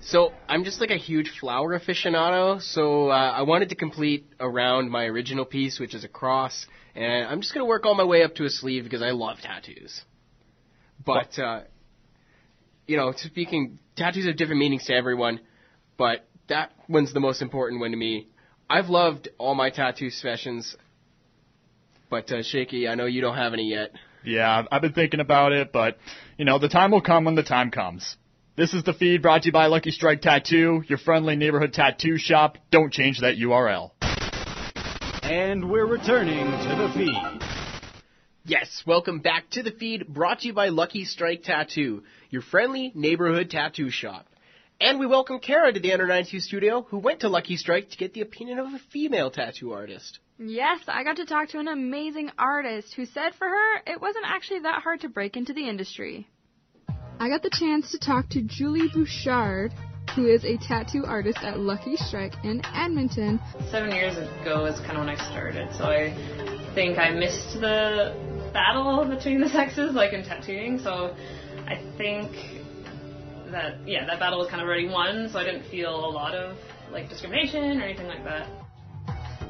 So 0.00 0.32
I'm 0.48 0.64
just 0.64 0.80
like 0.80 0.90
a 0.90 0.96
huge 0.96 1.30
flower 1.40 1.78
aficionado, 1.78 2.62
so 2.62 3.10
uh, 3.10 3.14
I 3.14 3.42
wanted 3.42 3.70
to 3.70 3.74
complete 3.74 4.26
around 4.40 4.90
my 4.90 5.04
original 5.04 5.44
piece, 5.44 5.78
which 5.80 5.94
is 5.94 6.04
a 6.04 6.08
cross, 6.08 6.66
and 6.94 7.26
I'm 7.26 7.40
just 7.40 7.52
gonna 7.52 7.66
work 7.66 7.84
all 7.84 7.94
my 7.94 8.04
way 8.04 8.22
up 8.22 8.34
to 8.36 8.44
a 8.44 8.50
sleeve 8.50 8.84
because 8.84 9.02
I 9.02 9.10
love 9.10 9.38
tattoos. 9.42 10.02
But 11.04 11.38
uh, 11.38 11.62
you 12.86 12.96
know, 12.96 13.12
speaking, 13.16 13.78
tattoos 13.96 14.26
have 14.26 14.36
different 14.36 14.60
meanings 14.60 14.86
to 14.86 14.94
everyone, 14.94 15.40
but 15.96 16.26
that 16.48 16.72
one's 16.88 17.12
the 17.12 17.20
most 17.20 17.42
important 17.42 17.80
one 17.80 17.90
to 17.90 17.96
me. 17.96 18.28
I've 18.70 18.88
loved 18.88 19.28
all 19.36 19.54
my 19.54 19.70
tattoo 19.70 20.10
sessions, 20.10 20.76
but 22.08 22.30
uh, 22.30 22.42
Shaky, 22.42 22.88
I 22.88 22.94
know 22.94 23.06
you 23.06 23.20
don't 23.20 23.36
have 23.36 23.52
any 23.52 23.68
yet. 23.70 23.90
Yeah, 24.24 24.58
I've- 24.58 24.68
I've 24.70 24.82
been 24.82 24.92
thinking 24.92 25.20
about 25.20 25.52
it, 25.52 25.72
but, 25.72 25.98
you 26.36 26.44
know, 26.44 26.58
the 26.58 26.68
time 26.68 26.90
will 26.90 27.00
come 27.00 27.24
when 27.24 27.34
the 27.34 27.42
time 27.42 27.70
comes. 27.70 28.16
This 28.58 28.74
is 28.74 28.82
the 28.82 28.92
feed 28.92 29.22
brought 29.22 29.42
to 29.42 29.46
you 29.46 29.52
by 29.52 29.66
Lucky 29.66 29.92
Strike 29.92 30.20
Tattoo, 30.20 30.82
your 30.88 30.98
friendly 30.98 31.36
neighborhood 31.36 31.72
tattoo 31.72 32.18
shop. 32.18 32.58
Don't 32.72 32.92
change 32.92 33.20
that 33.20 33.36
URL. 33.36 33.92
And 35.22 35.70
we're 35.70 35.86
returning 35.86 36.44
to 36.44 36.68
the 36.76 36.92
feed. 36.92 37.92
Yes, 38.44 38.82
welcome 38.84 39.20
back 39.20 39.48
to 39.50 39.62
the 39.62 39.70
feed 39.70 40.08
brought 40.08 40.40
to 40.40 40.48
you 40.48 40.54
by 40.54 40.70
Lucky 40.70 41.04
Strike 41.04 41.44
Tattoo, 41.44 42.02
your 42.30 42.42
friendly 42.42 42.90
neighborhood 42.96 43.48
tattoo 43.48 43.90
shop. 43.90 44.26
And 44.80 44.98
we 44.98 45.06
welcome 45.06 45.38
Kara 45.38 45.72
to 45.72 45.78
the 45.78 45.90
NR92 45.90 46.40
studio, 46.40 46.82
who 46.82 46.98
went 46.98 47.20
to 47.20 47.28
Lucky 47.28 47.56
Strike 47.56 47.90
to 47.90 47.96
get 47.96 48.12
the 48.12 48.22
opinion 48.22 48.58
of 48.58 48.66
a 48.66 48.80
female 48.90 49.30
tattoo 49.30 49.72
artist. 49.72 50.18
Yes, 50.36 50.80
I 50.88 51.04
got 51.04 51.18
to 51.18 51.26
talk 51.26 51.50
to 51.50 51.60
an 51.60 51.68
amazing 51.68 52.32
artist 52.36 52.94
who 52.94 53.06
said 53.06 53.36
for 53.38 53.48
her 53.48 53.76
it 53.86 54.00
wasn't 54.00 54.26
actually 54.26 54.60
that 54.60 54.82
hard 54.82 55.02
to 55.02 55.08
break 55.08 55.36
into 55.36 55.52
the 55.52 55.68
industry. 55.68 56.26
I 57.20 57.28
got 57.28 57.42
the 57.42 57.50
chance 57.50 57.90
to 57.90 57.98
talk 57.98 58.28
to 58.30 58.42
Julie 58.42 58.88
Bouchard, 58.94 59.72
who 60.14 60.26
is 60.28 60.44
a 60.44 60.56
tattoo 60.56 61.04
artist 61.04 61.38
at 61.42 61.58
Lucky 61.58 61.96
Strike 61.96 62.34
in 62.44 62.62
Edmonton. 62.64 63.40
Seven 63.72 63.90
years 63.90 64.16
ago 64.16 64.66
is 64.66 64.78
kind 64.80 64.92
of 64.92 64.98
when 65.04 65.08
I 65.08 65.16
started, 65.28 65.68
so 65.76 65.86
I 65.86 66.14
think 66.76 66.96
I 66.96 67.10
missed 67.10 67.54
the 67.54 68.14
battle 68.52 69.04
between 69.04 69.40
the 69.40 69.48
sexes, 69.48 69.94
like 69.94 70.12
in 70.12 70.22
tattooing. 70.22 70.78
So 70.78 71.16
I 71.66 71.82
think 71.96 72.30
that 73.50 73.78
yeah, 73.84 74.06
that 74.06 74.20
battle 74.20 74.38
was 74.38 74.48
kind 74.48 74.62
of 74.62 74.68
already 74.68 74.86
won. 74.88 75.28
So 75.32 75.40
I 75.40 75.44
didn't 75.44 75.68
feel 75.70 75.92
a 75.92 76.12
lot 76.12 76.36
of 76.36 76.56
like 76.92 77.08
discrimination 77.08 77.80
or 77.80 77.84
anything 77.84 78.06
like 78.06 78.22
that. 78.22 78.48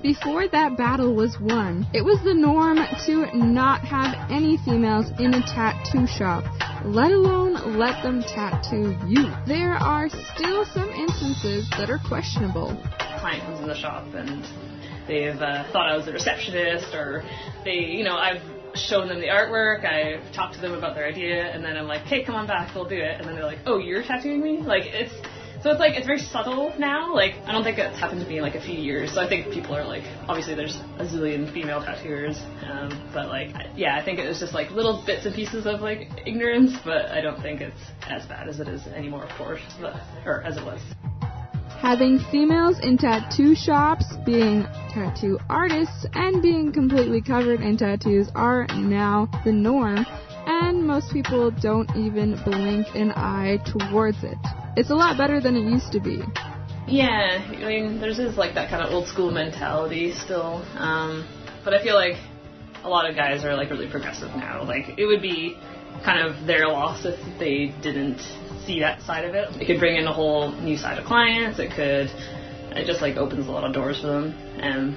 Before 0.02 0.46
that 0.48 0.78
battle 0.78 1.14
was 1.14 1.36
won, 1.40 1.84
it 1.92 2.04
was 2.04 2.22
the 2.22 2.32
norm 2.32 2.78
to 3.06 3.36
not 3.36 3.80
have 3.80 4.30
any 4.30 4.56
females 4.64 5.10
in 5.18 5.34
a 5.34 5.40
tattoo 5.42 6.06
shop, 6.06 6.44
let 6.84 7.12
alone 7.12 7.78
let 7.78 8.02
them 8.02 8.22
tattoo 8.22 8.96
you. 9.06 9.32
There 9.46 9.74
are 9.74 10.08
still 10.08 10.64
some 10.64 10.88
instances 10.90 11.68
that 11.70 11.90
are 11.90 11.98
questionable. 12.06 12.70
A 12.70 13.18
client 13.20 13.42
comes 13.44 13.60
in 13.60 13.68
the 13.68 13.74
shop 13.74 14.06
and 14.14 14.44
they've 15.06 15.40
uh, 15.40 15.70
thought 15.72 15.88
I 15.88 15.96
was 15.96 16.08
a 16.08 16.12
receptionist 16.12 16.94
or 16.94 17.22
they, 17.64 17.78
you 17.78 18.04
know, 18.04 18.16
I've 18.16 18.42
shown 18.74 19.08
them 19.08 19.20
the 19.20 19.28
artwork, 19.28 19.84
I've 19.84 20.32
talked 20.32 20.54
to 20.54 20.60
them 20.60 20.74
about 20.74 20.94
their 20.94 21.06
idea, 21.06 21.52
and 21.52 21.64
then 21.64 21.76
I'm 21.76 21.86
like, 21.86 22.02
hey, 22.02 22.24
come 22.24 22.34
on 22.34 22.46
back, 22.46 22.74
we'll 22.74 22.88
do 22.88 22.96
it. 22.96 23.18
And 23.18 23.26
then 23.26 23.34
they're 23.34 23.44
like, 23.44 23.60
oh, 23.66 23.78
you're 23.78 24.02
tattooing 24.02 24.42
me? 24.42 24.58
Like, 24.58 24.84
it's, 24.86 25.14
so 25.68 25.72
it's 25.72 25.80
like, 25.80 25.98
it's 25.98 26.06
very 26.06 26.18
subtle 26.18 26.72
now. 26.78 27.14
Like, 27.14 27.34
I 27.44 27.52
don't 27.52 27.62
think 27.62 27.76
it's 27.76 27.98
happened 27.98 28.22
to 28.22 28.26
me 28.26 28.38
in 28.38 28.42
like 28.42 28.54
a 28.54 28.60
few 28.60 28.78
years. 28.78 29.12
So 29.12 29.20
I 29.20 29.28
think 29.28 29.52
people 29.52 29.76
are 29.76 29.84
like, 29.84 30.02
obviously 30.26 30.54
there's 30.54 30.76
a 30.96 31.04
zillion 31.04 31.52
female 31.52 31.82
tattooers, 31.82 32.38
um, 32.64 33.10
but 33.12 33.28
like, 33.28 33.50
yeah, 33.76 33.94
I 33.94 34.02
think 34.02 34.18
it 34.18 34.26
was 34.26 34.40
just 34.40 34.54
like 34.54 34.70
little 34.70 35.04
bits 35.04 35.26
and 35.26 35.34
pieces 35.34 35.66
of 35.66 35.82
like 35.82 36.08
ignorance, 36.24 36.72
but 36.86 37.10
I 37.10 37.20
don't 37.20 37.42
think 37.42 37.60
it's 37.60 37.78
as 38.08 38.24
bad 38.24 38.48
as 38.48 38.60
it 38.60 38.68
is 38.68 38.86
anymore, 38.86 39.24
of 39.24 39.30
course, 39.36 39.60
but, 39.78 40.00
or 40.24 40.42
as 40.42 40.56
it 40.56 40.64
was. 40.64 40.80
Having 41.80 42.20
females 42.30 42.80
in 42.80 42.96
tattoo 42.96 43.54
shops, 43.54 44.06
being 44.24 44.62
tattoo 44.94 45.38
artists, 45.50 46.06
and 46.14 46.40
being 46.40 46.72
completely 46.72 47.20
covered 47.20 47.60
in 47.60 47.76
tattoos 47.76 48.30
are 48.34 48.66
now 48.74 49.28
the 49.44 49.52
norm, 49.52 50.06
and 50.46 50.86
most 50.86 51.12
people 51.12 51.50
don't 51.50 51.94
even 51.94 52.40
blink 52.42 52.86
an 52.94 53.12
eye 53.12 53.58
towards 53.66 54.24
it. 54.24 54.38
It's 54.78 54.90
a 54.90 54.94
lot 54.94 55.18
better 55.18 55.40
than 55.40 55.56
it 55.56 55.68
used 55.68 55.90
to 55.90 55.98
be. 55.98 56.22
Yeah, 56.86 57.44
I 57.48 57.66
mean, 57.66 58.00
there's 58.00 58.20
is 58.20 58.36
like 58.36 58.54
that 58.54 58.70
kind 58.70 58.80
of 58.80 58.92
old 58.92 59.08
school 59.08 59.32
mentality 59.32 60.12
still, 60.12 60.64
um, 60.76 61.26
but 61.64 61.74
I 61.74 61.82
feel 61.82 61.96
like 61.96 62.14
a 62.84 62.88
lot 62.88 63.10
of 63.10 63.16
guys 63.16 63.44
are 63.44 63.56
like 63.56 63.70
really 63.70 63.90
progressive 63.90 64.28
now. 64.36 64.62
Like 64.62 64.96
it 64.96 65.04
would 65.04 65.20
be 65.20 65.58
kind 66.04 66.24
of 66.24 66.46
their 66.46 66.68
loss 66.68 67.04
if 67.04 67.18
they 67.40 67.74
didn't 67.82 68.20
see 68.66 68.78
that 68.78 69.02
side 69.02 69.24
of 69.24 69.34
it. 69.34 69.48
It 69.60 69.66
could 69.66 69.80
bring 69.80 69.96
in 69.96 70.06
a 70.06 70.12
whole 70.12 70.52
new 70.52 70.76
side 70.76 70.96
of 70.96 71.06
clients. 71.06 71.58
It 71.58 71.72
could, 71.74 72.06
it 72.78 72.86
just 72.86 73.02
like 73.02 73.16
opens 73.16 73.48
a 73.48 73.50
lot 73.50 73.64
of 73.64 73.74
doors 73.74 74.00
for 74.00 74.06
them, 74.06 74.30
and 74.60 74.94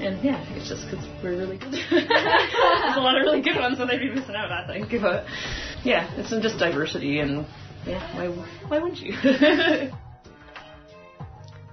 and 0.00 0.24
yeah, 0.24 0.42
it's 0.56 0.70
just 0.70 0.88
because 0.88 1.06
we're 1.22 1.36
really 1.36 1.58
good. 1.58 1.72
There's 1.90 2.96
a 2.96 3.04
lot 3.04 3.18
of 3.18 3.22
really 3.22 3.42
good 3.42 3.56
ones 3.56 3.76
that 3.76 3.86
they'd 3.86 3.98
be 3.98 4.14
missing 4.14 4.34
out. 4.34 4.50
I 4.50 4.66
think, 4.66 4.90
but 5.02 5.26
yeah, 5.84 6.10
it's 6.16 6.30
just 6.30 6.58
diversity 6.58 7.20
and 7.20 7.44
yeah, 7.86 8.16
why 8.16 8.28
why 8.68 8.78
wouldn't 8.78 9.00
you? 9.00 9.90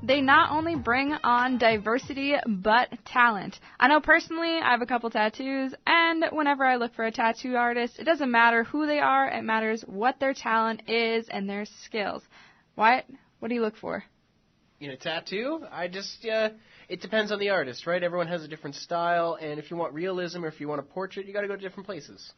They 0.03 0.21
not 0.21 0.51
only 0.51 0.75
bring 0.75 1.13
on 1.23 1.57
diversity, 1.57 2.35
but 2.45 2.89
talent. 3.03 3.59
I 3.79 3.87
know 3.87 3.99
personally, 3.99 4.57
I 4.57 4.69
have 4.71 4.81
a 4.81 4.85
couple 4.85 5.09
tattoos, 5.09 5.73
and 5.87 6.23
whenever 6.31 6.63
I 6.63 6.75
look 6.75 6.93
for 6.93 7.05
a 7.05 7.11
tattoo 7.11 7.55
artist, 7.55 7.97
it 7.97 8.03
doesn't 8.03 8.29
matter 8.29 8.63
who 8.63 8.85
they 8.85 8.99
are, 8.99 9.27
it 9.27 9.41
matters 9.41 9.81
what 9.87 10.19
their 10.19 10.33
talent 10.33 10.87
is 10.87 11.27
and 11.29 11.49
their 11.49 11.65
skills. 11.65 12.23
Wyatt, 12.75 13.05
what 13.39 13.49
do 13.49 13.55
you 13.55 13.61
look 13.61 13.75
for? 13.75 14.03
You 14.79 14.89
know, 14.89 14.95
tattoo? 14.95 15.65
I 15.71 15.87
just, 15.87 16.23
uh, 16.25 16.51
it 16.87 17.01
depends 17.01 17.31
on 17.31 17.39
the 17.39 17.49
artist, 17.49 17.87
right? 17.87 18.01
Everyone 18.01 18.27
has 18.27 18.43
a 18.43 18.47
different 18.47 18.75
style, 18.75 19.37
and 19.41 19.59
if 19.59 19.71
you 19.71 19.77
want 19.77 19.95
realism 19.95 20.45
or 20.45 20.47
if 20.47 20.61
you 20.61 20.67
want 20.67 20.79
a 20.79 20.83
portrait, 20.83 21.25
you 21.25 21.33
gotta 21.33 21.47
go 21.47 21.55
to 21.55 21.61
different 21.61 21.87
places. 21.87 22.33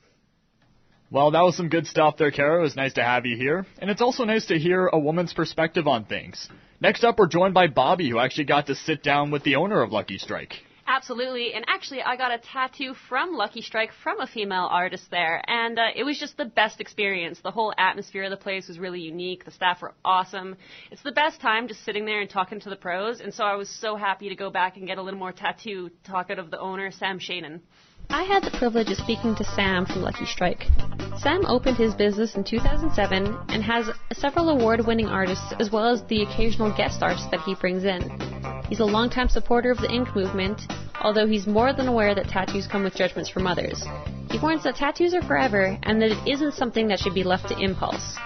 Well, 1.12 1.32
that 1.32 1.42
was 1.42 1.58
some 1.58 1.70
good 1.70 1.88
stuff 1.88 2.18
there, 2.18 2.30
Kara. 2.30 2.60
It 2.60 2.62
was 2.62 2.76
nice 2.76 2.94
to 2.94 3.04
have 3.04 3.26
you 3.26 3.36
here. 3.36 3.66
And 3.80 3.90
it's 3.90 4.02
also 4.02 4.26
nice 4.26 4.46
to 4.48 4.60
hear 4.60 4.86
a 4.86 5.00
woman's 5.00 5.34
perspective 5.34 5.88
on 5.88 6.06
things. 6.06 6.48
Next 6.80 7.04
up, 7.04 7.18
we're 7.18 7.28
joined 7.28 7.56
by 7.56 7.66
Bobby, 7.66 8.08
who 8.10 8.20
actually 8.20 8.44
got 8.44 8.68
to 8.68 8.76
sit 8.76 9.02
down 9.02 9.32
with 9.32 9.44
the 9.44 9.56
owner 9.56 9.82
of 9.82 9.92
Lucky 9.92 10.20
Strike. 10.20 10.54
Absolutely, 10.86 11.54
and 11.54 11.66
actually, 11.68 12.02
I 12.04 12.16
got 12.16 12.32
a 12.32 12.38
tattoo 12.38 12.96
from 13.10 13.36
Lucky 13.36 13.62
Strike 13.62 13.92
from 14.04 14.20
a 14.22 14.28
female 14.28 14.68
artist 14.72 15.10
there, 15.12 15.42
and 15.48 15.78
uh, 15.78 15.88
it 15.96 16.04
was 16.04 16.20
just 16.20 16.38
the 16.38 16.46
best 16.46 16.80
experience. 16.80 17.40
The 17.44 17.52
whole 17.52 17.74
atmosphere 17.78 18.24
of 18.24 18.32
the 18.32 18.38
place 18.38 18.68
was 18.68 18.80
really 18.80 19.02
unique. 19.02 19.46
The 19.46 19.52
staff 19.52 19.82
were 19.82 19.94
awesome. 20.04 20.58
It's 20.92 21.04
the 21.04 21.12
best 21.12 21.42
time 21.42 21.68
just 21.68 21.86
sitting 21.86 22.06
there 22.06 22.22
and 22.22 22.30
talking 22.30 22.60
to 22.62 22.70
the 22.70 22.76
pros, 22.76 23.20
and 23.20 23.34
so 23.34 23.44
I 23.44 23.56
was 23.56 23.70
so 23.70 23.96
happy 23.96 24.30
to 24.30 24.36
go 24.36 24.50
back 24.50 24.78
and 24.78 24.88
get 24.88 24.98
a 24.98 25.04
little 25.04 25.20
more 25.20 25.32
tattoo 25.32 25.92
talk 26.04 26.32
out 26.32 26.40
of 26.40 26.50
the 26.50 26.60
owner, 26.60 26.90
Sam 26.90 27.20
Shannon. 27.20 27.62
I 28.12 28.24
had 28.24 28.44
the 28.44 28.58
privilege 28.58 28.90
of 28.90 28.98
speaking 28.98 29.36
to 29.36 29.44
Sam 29.44 29.86
from 29.86 30.02
Lucky 30.02 30.26
Strike. 30.26 30.66
Sam 31.20 31.46
opened 31.46 31.78
his 31.78 31.94
business 31.94 32.34
in 32.36 32.44
2007 32.44 33.38
and 33.50 33.64
has 33.64 33.88
several 34.14 34.50
award 34.50 34.88
winning 34.88 35.08
artists 35.08 35.54
as 35.60 35.72
well 35.72 35.86
as 35.86 36.04
the 36.06 36.24
occasional 36.24 36.76
guest 36.76 37.04
artists 37.04 37.30
that 37.30 37.42
he 37.42 37.54
brings 37.54 37.84
in. 37.84 38.02
He's 38.68 38.80
a 38.80 38.86
longtime 38.86 39.30
supporter 39.30 39.70
of 39.70 39.78
the 39.78 39.92
ink 39.92 40.16
movement, 40.16 40.60
although 41.02 41.28
he's 41.28 41.46
more 41.46 41.72
than 41.72 41.88
aware 41.88 42.16
that 42.16 42.28
tattoos 42.28 42.66
come 42.66 42.84
with 42.84 42.96
judgments 42.96 43.30
from 43.30 43.46
others. 43.46 43.84
He 44.32 44.40
warns 44.40 44.64
that 44.64 44.76
tattoos 44.76 45.14
are 45.14 45.22
forever 45.22 45.78
and 45.84 46.02
that 46.02 46.10
it 46.10 46.28
isn't 46.28 46.56
something 46.56 46.88
that 46.88 46.98
should 47.00 47.14
be 47.14 47.24
left 47.24 47.48
to 47.50 47.60
impulse. 47.60 48.18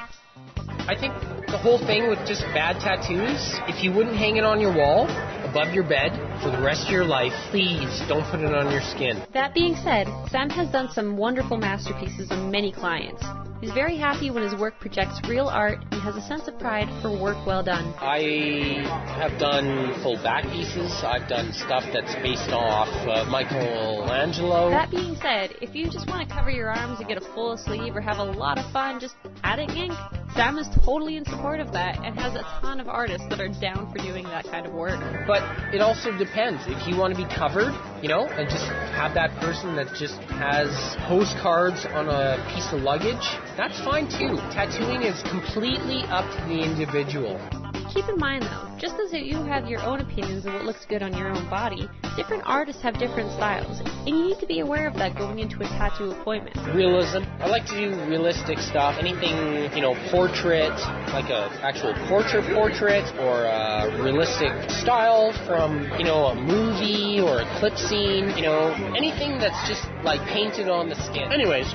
I 0.88 0.96
think 0.98 1.14
the 1.48 1.58
whole 1.58 1.78
thing 1.78 2.08
with 2.08 2.20
just 2.26 2.44
bad 2.54 2.80
tattoos, 2.80 3.60
if 3.68 3.84
you 3.84 3.92
wouldn't 3.92 4.16
hang 4.16 4.38
it 4.38 4.46
on 4.46 4.62
your 4.62 4.74
wall, 4.74 5.08
above 5.54 5.72
your 5.72 5.84
bed, 5.84 6.10
for 6.42 6.50
the 6.50 6.60
rest 6.60 6.86
of 6.86 6.92
your 6.92 7.06
life, 7.06 7.32
please 7.52 8.02
don't 8.10 8.26
put 8.32 8.40
it 8.40 8.52
on 8.56 8.72
your 8.72 8.82
skin. 8.82 9.24
That 9.34 9.54
being 9.54 9.76
said, 9.76 10.08
Sam 10.32 10.50
has 10.50 10.68
done 10.72 10.90
some 10.92 11.16
wonderful 11.16 11.58
masterpieces 11.58 12.32
on 12.32 12.50
many 12.50 12.72
clients. 12.72 13.24
He's 13.62 13.72
very 13.72 13.96
happy 13.96 14.32
when 14.32 14.42
his 14.42 14.60
work 14.60 14.80
projects 14.80 15.22
real 15.30 15.46
art 15.46 15.78
and 15.92 16.02
has 16.02 16.16
a 16.16 16.22
sense 16.22 16.48
of 16.48 16.58
pride 16.58 16.90
for 17.04 17.12
work 17.18 17.38
well 17.46 17.62
done. 17.62 17.94
I 18.00 18.84
have 19.16 19.40
done 19.40 19.94
full 20.02 20.18
back 20.24 20.44
pieces. 20.46 20.92
I've 21.06 21.30
done 21.30 21.54
stuff 21.54 21.84
that's 21.94 22.16
based 22.16 22.50
off 22.50 22.90
uh, 23.08 23.24
Michelangelo. 23.30 24.72
That 24.72 24.90
being 24.90 25.16
said, 25.22 25.56
if 25.62 25.76
you 25.76 25.86
just 25.86 26.10
want 26.10 26.28
to 26.28 26.36
cover 26.36 26.50
your 26.50 26.72
arms 26.72 27.00
and 27.00 27.08
get 27.08 27.18
a 27.18 27.34
full 27.34 27.58
sleeve 27.58 27.96
or 27.96 28.02
have 28.02 28.18
a 28.18 28.24
lot 28.24 28.58
of 28.58 28.70
fun 28.74 29.00
just 29.00 29.16
adding 29.44 29.70
ink, 29.70 29.94
Sam 30.36 30.58
is 30.58 30.68
totally 30.84 31.18
in 31.18 31.26
support 31.26 31.60
of 31.60 31.72
that 31.74 32.04
and 32.04 32.18
has 32.18 32.34
a 32.34 32.42
ton 32.42 32.80
of 32.80 32.88
artists 32.88 33.28
that 33.30 33.40
are 33.40 33.50
down 33.62 33.92
for 33.92 34.00
doing 34.00 34.24
that 34.26 34.46
kind 34.46 34.66
of 34.66 34.74
work. 34.74 35.00
But 35.28 35.44
it 35.72 35.80
also 35.80 36.12
depends. 36.18 36.64
If 36.66 36.88
you 36.88 36.98
want 36.98 37.16
to 37.16 37.24
be 37.24 37.30
covered, 37.36 37.72
you 38.02 38.10
know, 38.10 38.26
and 38.26 38.50
just 38.50 38.66
have 38.98 39.14
that 39.14 39.30
person 39.40 39.76
that 39.76 39.94
just 39.94 40.18
has 40.42 40.70
postcards 41.08 41.86
on 41.86 42.10
a 42.10 42.44
piece 42.54 42.74
of 42.74 42.82
luggage, 42.82 43.24
that's 43.56 43.80
fine 43.84 44.10
too. 44.10 44.42
Tattooing 44.50 45.04
is 45.04 45.22
completely 45.30 46.02
up 46.10 46.26
to 46.36 46.46
the 46.48 46.64
individual. 46.64 47.63
Keep 47.94 48.10
in 48.10 48.18
mind 48.18 48.42
though, 48.42 48.76
just 48.80 48.96
as 48.96 49.14
you 49.14 49.38
have 49.44 49.68
your 49.70 49.80
own 49.84 50.02
opinions 50.02 50.48
of 50.48 50.54
what 50.54 50.66
looks 50.66 50.84
good 50.90 51.04
on 51.04 51.16
your 51.16 51.30
own 51.30 51.48
body, 51.48 51.88
different 52.18 52.42
artists 52.44 52.82
have 52.82 52.98
different 52.98 53.32
styles, 53.34 53.82
and 53.82 54.08
you 54.08 54.24
need 54.30 54.40
to 54.40 54.48
be 54.48 54.62
aware 54.62 54.88
of 54.88 54.96
that 54.96 55.16
going 55.16 55.38
into 55.38 55.58
a 55.58 55.68
tattoo 55.78 56.10
appointment. 56.10 56.58
Realism. 56.74 57.22
I 57.38 57.46
like 57.48 57.68
to 57.68 57.78
do 57.78 57.94
realistic 58.10 58.58
stuff. 58.58 58.96
Anything, 59.00 59.70
you 59.78 59.82
know, 59.82 59.94
portrait, 60.10 60.74
like 61.14 61.30
a 61.30 61.54
actual 61.62 61.94
portrait 62.10 62.44
portrait, 62.56 63.06
or 63.22 63.46
a 63.46 64.02
realistic 64.02 64.50
style 64.82 65.32
from, 65.46 65.86
you 66.00 66.04
know, 66.04 66.34
a 66.34 66.36
movie 66.36 67.22
or 67.22 67.42
a 67.42 67.60
clip 67.60 67.78
scene. 67.78 68.34
You 68.36 68.42
know, 68.42 68.74
anything 68.98 69.38
that's 69.38 69.70
just 69.70 69.86
like 70.04 70.20
painted 70.34 70.68
on 70.68 70.90
the 70.90 70.96
skin. 70.96 71.32
Anyways, 71.32 71.70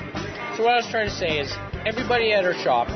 so 0.57 0.67
what 0.67 0.73
I 0.73 0.83
was 0.83 0.87
trying 0.91 1.07
to 1.07 1.15
say 1.15 1.39
is, 1.39 1.49
everybody 1.87 2.33
at 2.33 2.43
our 2.43 2.53
shop, 2.55 2.89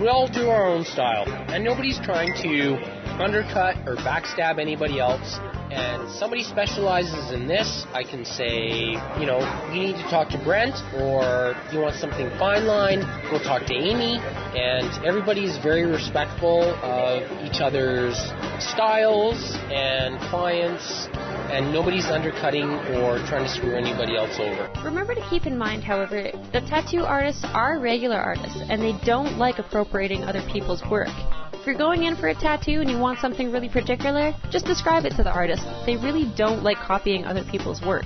we 0.00 0.08
all 0.08 0.28
do 0.28 0.48
our 0.48 0.66
own 0.66 0.84
style, 0.84 1.24
and 1.48 1.64
nobody's 1.64 1.98
trying 2.00 2.34
to 2.42 2.76
undercut 3.22 3.76
or 3.88 3.96
backstab 3.96 4.58
anybody 4.60 5.00
else. 5.00 5.38
And 5.70 6.10
somebody 6.12 6.44
specializes 6.44 7.32
in 7.32 7.48
this, 7.48 7.86
I 7.92 8.04
can 8.04 8.24
say, 8.24 8.92
you 9.18 9.26
know, 9.26 9.40
you 9.72 9.80
need 9.80 9.96
to 9.96 10.02
talk 10.08 10.28
to 10.30 10.38
Brent, 10.38 10.76
or 10.94 11.56
you 11.72 11.80
want 11.80 11.96
something 11.96 12.30
fine 12.38 12.66
line, 12.66 13.00
go 13.30 13.38
talk 13.42 13.66
to 13.66 13.74
Amy. 13.74 14.18
And 14.54 15.04
everybody's 15.04 15.56
very 15.58 15.84
respectful 15.84 16.62
of 16.62 17.22
each 17.44 17.60
other's 17.60 18.16
styles 18.62 19.56
and 19.70 20.18
clients, 20.30 21.08
and 21.50 21.72
nobody's 21.72 22.06
undercutting 22.06 22.68
or 22.96 23.18
trying 23.26 23.44
to 23.44 23.48
screw 23.48 23.74
anybody 23.74 24.16
else 24.16 24.38
over. 24.38 24.70
Remember 24.84 25.14
to 25.14 25.26
keep 25.28 25.46
in 25.46 25.56
mind, 25.56 25.84
however, 25.84 26.30
that 26.52 26.66
tattoo 26.66 27.04
artists 27.04 27.44
are 27.44 27.78
regular 27.78 28.16
artists 28.16 28.58
and 28.68 28.82
they 28.82 28.94
don't 29.04 29.38
like 29.38 29.58
appropriating 29.58 30.24
other 30.24 30.42
people's 30.52 30.82
work. 30.90 31.08
If 31.52 31.66
you're 31.66 31.78
going 31.78 32.04
in 32.04 32.16
for 32.16 32.28
a 32.28 32.34
tattoo 32.34 32.80
and 32.80 32.88
you 32.88 32.98
want 32.98 33.18
something 33.18 33.50
really 33.50 33.68
particular, 33.68 34.32
just 34.50 34.66
describe 34.66 35.04
it 35.04 35.10
to 35.16 35.24
the 35.24 35.32
artist. 35.32 35.64
They 35.84 35.96
really 35.96 36.32
don't 36.36 36.62
like 36.62 36.76
copying 36.76 37.24
other 37.24 37.44
people's 37.50 37.82
work. 37.82 38.04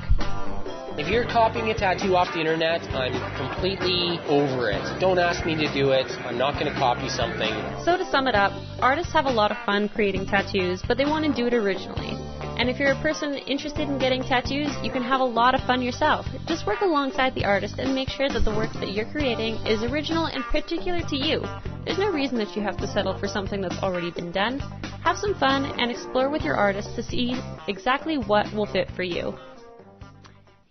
If 0.99 1.09
you're 1.09 1.25
copying 1.25 1.71
a 1.71 1.75
tattoo 1.75 2.17
off 2.17 2.35
the 2.35 2.41
internet, 2.41 2.83
I'm 2.95 3.15
completely 3.37 4.19
over 4.27 4.71
it. 4.71 5.01
Don't 5.01 5.19
ask 5.19 5.47
me 5.47 5.55
to 5.55 5.73
do 5.73 5.93
it. 5.93 6.11
I'm 6.27 6.37
not 6.37 6.55
going 6.55 6.67
to 6.67 6.79
copy 6.79 7.09
something. 7.09 7.55
So 7.85 7.97
to 7.97 8.05
sum 8.11 8.27
it 8.27 8.35
up, 8.35 8.53
artists 8.81 9.13
have 9.13 9.27
a 9.27 9.31
lot 9.31 9.53
of 9.53 9.57
fun 9.65 9.89
creating 9.89 10.27
tattoos, 10.27 10.83
but 10.87 10.99
they 10.99 11.05
want 11.05 11.25
to 11.25 11.33
do 11.33 11.47
it 11.47 11.55
originally. 11.55 12.19
And 12.59 12.69
if 12.69 12.79
you're 12.79 12.93
a 12.93 13.01
person 13.01 13.35
interested 13.35 13.89
in 13.89 13.99
getting 13.99 14.23
tattoos, 14.23 14.69
you 14.83 14.91
can 14.91 15.03
have 15.03 15.21
a 15.21 15.25
lot 15.25 15.55
of 15.55 15.63
fun 15.63 15.81
yourself. 15.81 16.27
Just 16.47 16.67
work 16.67 16.81
alongside 16.81 17.35
the 17.35 17.45
artist 17.45 17.79
and 17.79 17.95
make 17.95 18.09
sure 18.09 18.29
that 18.29 18.45
the 18.45 18.55
work 18.55 18.73
that 18.75 18.93
you're 18.93 19.11
creating 19.11 19.55
is 19.67 19.83
original 19.85 20.27
and 20.27 20.45
particular 20.45 21.01
to 21.09 21.17
you. 21.17 21.41
There's 21.87 21.99
no 21.99 22.11
reason 22.11 22.37
that 22.39 22.55
you 22.57 22.63
have 22.63 22.77
to 22.79 22.87
settle 22.89 23.17
for 23.17 23.29
something 23.29 23.61
that's 23.61 23.79
already 23.79 24.11
been 24.11 24.33
done. 24.33 24.59
Have 25.05 25.17
some 25.17 25.35
fun 25.37 25.65
and 25.81 25.91
explore 25.91 26.29
with 26.29 26.43
your 26.43 26.57
artist 26.57 26.95
to 26.97 27.03
see 27.03 27.41
exactly 27.69 28.19
what 28.19 28.53
will 28.53 28.67
fit 28.67 28.91
for 28.91 29.05
you. 29.05 29.35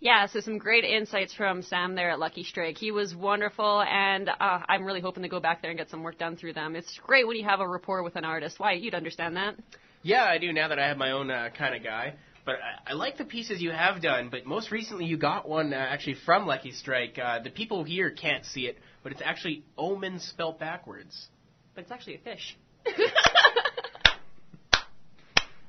Yeah, 0.01 0.27
so 0.27 0.39
some 0.39 0.59
great 0.59 0.85
insights 0.85 1.33
from 1.33 1.61
Sam 1.61 1.93
there 1.93 2.11
at 2.11 2.19
Lucky 2.19 2.45
Strike. 2.45 2.77
He 2.77 2.91
was 2.91 3.13
wonderful, 3.13 3.81
and 3.81 4.29
uh, 4.29 4.59
I'm 4.69 4.85
really 4.85 5.01
hoping 5.01 5.23
to 5.23 5.29
go 5.29 5.41
back 5.41 5.61
there 5.61 5.71
and 5.71 5.77
get 5.77 5.89
some 5.89 6.03
work 6.03 6.17
done 6.17 6.37
through 6.37 6.53
them. 6.53 6.77
It's 6.77 6.97
great 7.05 7.27
when 7.27 7.35
you 7.35 7.43
have 7.43 7.59
a 7.59 7.67
rapport 7.67 8.01
with 8.01 8.15
an 8.15 8.23
artist. 8.23 8.61
Wyatt, 8.61 8.81
you'd 8.81 8.93
understand 8.93 9.35
that. 9.35 9.55
Yeah, 10.01 10.23
I 10.23 10.37
do 10.37 10.53
now 10.53 10.69
that 10.69 10.79
I 10.79 10.87
have 10.87 10.97
my 10.97 11.11
own 11.11 11.29
uh, 11.29 11.49
kind 11.57 11.75
of 11.75 11.83
guy. 11.83 12.13
But 12.45 12.55
I, 12.55 12.91
I 12.91 12.93
like 12.93 13.17
the 13.17 13.25
pieces 13.25 13.61
you 13.61 13.71
have 13.71 14.01
done. 14.01 14.29
But 14.29 14.45
most 14.45 14.71
recently, 14.71 15.03
you 15.03 15.17
got 15.17 15.49
one 15.49 15.73
uh, 15.73 15.75
actually 15.75 16.15
from 16.25 16.47
Lucky 16.47 16.71
Strike. 16.71 17.19
Uh, 17.21 17.39
the 17.39 17.49
people 17.49 17.83
here 17.83 18.09
can't 18.09 18.45
see 18.45 18.67
it, 18.67 18.77
but 19.03 19.11
it's 19.11 19.21
actually 19.21 19.65
omen 19.77 20.19
spelt 20.19 20.59
backwards. 20.59 21.27
But 21.75 21.81
it's 21.81 21.91
actually 21.91 22.15
a 22.15 22.19
fish. 22.19 22.57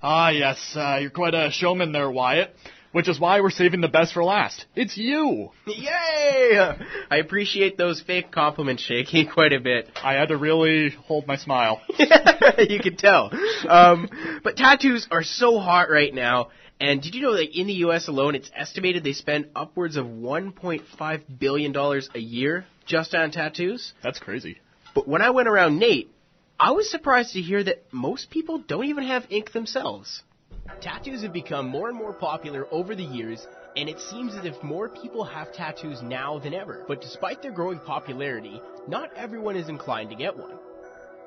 Ah, 0.03 0.31
yes, 0.31 0.73
uh, 0.77 0.97
you're 0.99 1.11
quite 1.11 1.35
a 1.35 1.51
showman 1.53 1.93
there, 1.93 2.11
Wyatt. 2.11 2.57
Which 2.93 3.09
is 3.09 3.21
why 3.21 3.41
we're 3.41 3.51
saving 3.51 3.83
the 3.83 3.89
best 3.89 4.15
for 4.15 4.25
last. 4.25 4.67
It's 4.75 4.97
you! 4.97 5.51
Yay! 5.67 6.77
I 7.09 7.17
appreciate 7.19 7.79
those 7.79 8.01
fake 8.01 8.33
compliments, 8.33 8.83
Shaky, 8.83 9.27
quite 9.33 9.53
a 9.53 9.61
bit. 9.61 9.89
I 10.03 10.15
had 10.15 10.29
to 10.29 10.37
really 10.37 10.91
hold 10.91 11.27
my 11.27 11.37
smile. 11.37 11.81
you 12.59 12.81
could 12.81 12.99
tell. 12.99 13.31
Um, 13.69 14.09
but 14.43 14.57
tattoos 14.57 15.07
are 15.13 15.23
so 15.23 15.61
hot 15.61 15.89
right 15.89 16.13
now. 16.13 16.49
And 16.81 17.01
did 17.01 17.15
you 17.15 17.23
know 17.23 17.35
that 17.35 17.57
in 17.57 17.67
the 17.67 17.75
U.S. 17.75 18.09
alone, 18.09 18.35
it's 18.35 18.51
estimated 18.57 19.05
they 19.05 19.13
spend 19.13 19.51
upwards 19.55 19.97
of 19.97 20.07
1.5 20.07 21.23
billion 21.39 21.73
dollars 21.73 22.09
a 22.15 22.19
year 22.19 22.65
just 22.87 23.15
on 23.15 23.31
tattoos? 23.31 23.93
That's 24.03 24.19
crazy. 24.19 24.59
But 24.95 25.07
when 25.07 25.23
I 25.23 25.31
went 25.31 25.47
around 25.47 25.79
NAIT, 25.79 26.09
I 26.59 26.73
was 26.73 26.91
surprised 26.91 27.35
to 27.35 27.41
hear 27.41 27.63
that 27.63 27.85
most 27.93 28.31
people 28.31 28.59
don't 28.59 28.87
even 28.87 29.05
have 29.05 29.27
ink 29.31 29.53
themselves. 29.53 30.23
Tattoos 30.81 31.23
have 31.23 31.33
become 31.33 31.69
more 31.69 31.89
and 31.89 31.97
more 31.97 32.13
popular 32.13 32.67
over 32.71 32.95
the 32.95 33.05
years, 33.05 33.47
and 33.77 33.89
it 33.89 33.99
seems 34.01 34.35
as 34.35 34.45
if 34.45 34.63
more 34.63 34.89
people 34.89 35.25
have 35.25 35.53
tattoos 35.53 36.01
now 36.03 36.39
than 36.39 36.55
ever. 36.55 36.85
But 36.89 37.01
despite 37.01 37.43
their 37.43 37.53
growing 37.53 37.79
popularity, 37.81 38.63
not 38.89 39.11
everyone 39.17 39.57
is 39.57 39.69
inclined 39.69 40.11
to 40.11 40.17
get 40.17 40.37
one. 40.37 40.57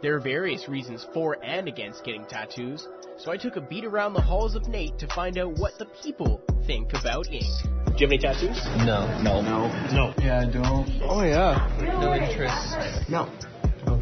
There 0.01 0.15
are 0.15 0.19
various 0.19 0.67
reasons 0.67 1.05
for 1.13 1.37
and 1.43 1.67
against 1.67 2.03
getting 2.03 2.25
tattoos, 2.25 2.87
so 3.17 3.31
I 3.31 3.37
took 3.37 3.55
a 3.55 3.61
beat 3.61 3.85
around 3.85 4.13
the 4.13 4.21
halls 4.21 4.55
of 4.55 4.67
NAIT 4.67 4.99
to 4.99 5.07
find 5.07 5.37
out 5.37 5.57
what 5.57 5.77
the 5.77 5.85
people 6.03 6.41
think 6.67 6.93
about 6.93 7.31
ink. 7.31 7.45
Do 7.85 7.93
you 7.99 8.07
have 8.07 8.11
any 8.11 8.17
tattoos? 8.17 8.59
No. 8.85 9.05
No. 9.21 9.41
No. 9.41 9.67
No. 9.93 10.13
Yeah, 10.17 10.41
I 10.41 10.51
don't. 10.51 10.89
Oh 11.03 11.23
yeah. 11.23 11.69
No 11.79 12.13
interest. 12.15 13.09
No. 13.09 13.29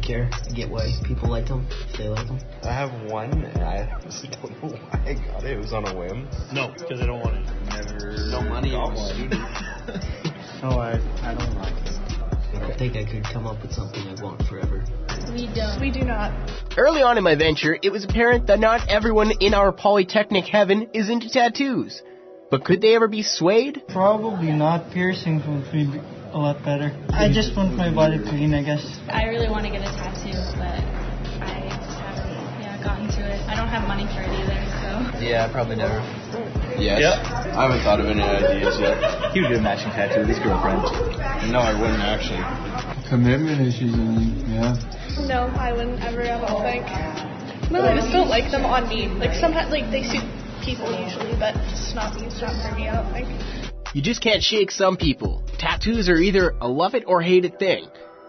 I 0.02 0.04
don't 0.04 0.30
care. 0.30 0.30
I 0.32 0.52
get 0.52 0.68
why 0.68 0.90
people 1.04 1.30
like 1.30 1.46
them, 1.46 1.66
if 1.70 1.96
they 1.96 2.08
like 2.08 2.26
them. 2.26 2.40
I 2.64 2.72
have 2.72 2.90
one, 3.10 3.30
and 3.30 3.62
I 3.62 3.88
honestly 4.00 4.30
don't 4.42 4.62
know 4.62 4.76
why 4.76 5.00
I 5.06 5.14
got 5.14 5.44
it. 5.44 5.52
It 5.52 5.58
was 5.58 5.72
on 5.72 5.86
a 5.86 5.96
whim. 5.96 6.28
No, 6.52 6.74
because 6.76 7.00
I 7.00 7.06
don't 7.06 7.20
want 7.20 7.36
it. 7.36 7.46
Never. 7.66 8.16
No 8.30 8.40
money 8.42 8.70
got 8.70 8.90
in 8.90 9.30
one. 9.30 9.40
No, 10.62 10.78
I, 10.78 10.92
I 11.22 11.34
don't 11.34 11.54
like 11.56 11.74
it. 11.86 12.62
I 12.62 12.76
think 12.78 12.94
I 12.94 13.04
could 13.04 13.24
come 13.24 13.48
up 13.48 13.60
with 13.62 13.72
something 13.72 14.00
I 14.06 14.22
want 14.22 14.40
forever. 14.46 14.84
We 15.34 15.52
don't. 15.52 15.80
We 15.80 15.90
do 15.90 16.04
not. 16.04 16.30
Early 16.76 17.02
on 17.02 17.18
in 17.18 17.24
my 17.24 17.34
venture, 17.34 17.76
it 17.82 17.90
was 17.90 18.04
apparent 18.04 18.46
that 18.46 18.60
not 18.60 18.88
everyone 18.88 19.32
in 19.40 19.54
our 19.54 19.72
polytechnic 19.72 20.44
heaven 20.44 20.88
is 20.94 21.10
into 21.10 21.28
tattoos. 21.30 22.00
But 22.48 22.64
could 22.64 22.80
they 22.80 22.94
ever 22.94 23.08
be 23.08 23.22
swayed? 23.22 23.82
Probably 23.88 24.52
not. 24.52 24.92
Piercings 24.92 25.42
would 25.48 25.72
be 25.72 26.00
a 26.32 26.38
lot 26.38 26.64
better. 26.64 26.88
I 27.12 27.28
just 27.28 27.56
want 27.56 27.76
my 27.76 27.92
body 27.92 28.18
clean, 28.18 28.54
I 28.54 28.64
guess. 28.64 28.80
I 29.08 29.28
really 29.28 29.48
want 29.48 29.64
to 29.68 29.70
get 29.70 29.84
a 29.84 29.92
tattoo, 29.92 30.32
but 30.56 30.80
I 31.44 31.68
just 31.68 31.92
haven't 32.00 32.40
yeah, 32.64 32.80
gotten 32.82 33.06
to 33.08 33.22
it. 33.28 33.40
I 33.48 33.54
don't 33.54 33.68
have 33.68 33.86
money 33.86 34.08
for 34.08 34.24
it 34.24 34.32
either, 34.32 34.56
so. 34.80 35.20
Yeah, 35.20 35.52
probably 35.52 35.76
never. 35.76 36.00
Yes. 36.80 37.20
I 37.52 37.68
haven't 37.68 37.84
thought 37.84 38.00
of 38.00 38.08
any 38.08 38.24
ideas 38.24 38.80
yet. 38.80 38.96
He 39.36 39.44
would 39.44 39.52
do 39.52 39.60
a 39.60 39.62
matching 39.62 39.92
tattoo 39.92 40.24
with 40.24 40.32
his 40.32 40.40
girlfriend. 40.40 40.82
No, 41.52 41.60
I 41.60 41.76
wouldn't 41.76 42.00
actually. 42.00 42.40
Commitment 43.12 43.60
issues, 43.60 43.92
and 43.92 44.32
yeah. 44.48 44.72
No, 45.28 45.52
I 45.60 45.72
wouldn't 45.76 46.00
ever. 46.00 46.24
I 46.24 46.40
don't 46.40 46.64
think. 46.64 46.88
No, 47.70 47.84
I 47.84 47.96
just 48.00 48.08
don't 48.12 48.32
like 48.32 48.50
them 48.50 48.64
on 48.64 48.88
me. 48.88 49.08
Like 49.08 49.36
sometimes, 49.36 49.68
like 49.68 49.92
they 49.92 50.02
suit 50.02 50.24
people 50.64 50.88
usually, 50.88 51.36
but 51.36 51.52
it's 51.68 51.92
not 51.92 52.16
me. 52.16 52.24
It's 52.24 52.40
not 52.40 52.56
for 52.64 52.72
me. 52.74 52.88
I 52.88 53.04
don't 53.04 53.12
think. 53.12 53.28
You 53.94 54.00
just 54.00 54.22
can't 54.22 54.42
shake 54.42 54.70
some 54.70 54.96
people. 54.96 55.42
Tattoos 55.58 56.08
are 56.08 56.16
either 56.16 56.54
a 56.62 56.68
love 56.68 56.94
it 56.94 57.04
or 57.06 57.20
hate 57.20 57.44
it 57.44 57.58
thing. 57.58 57.88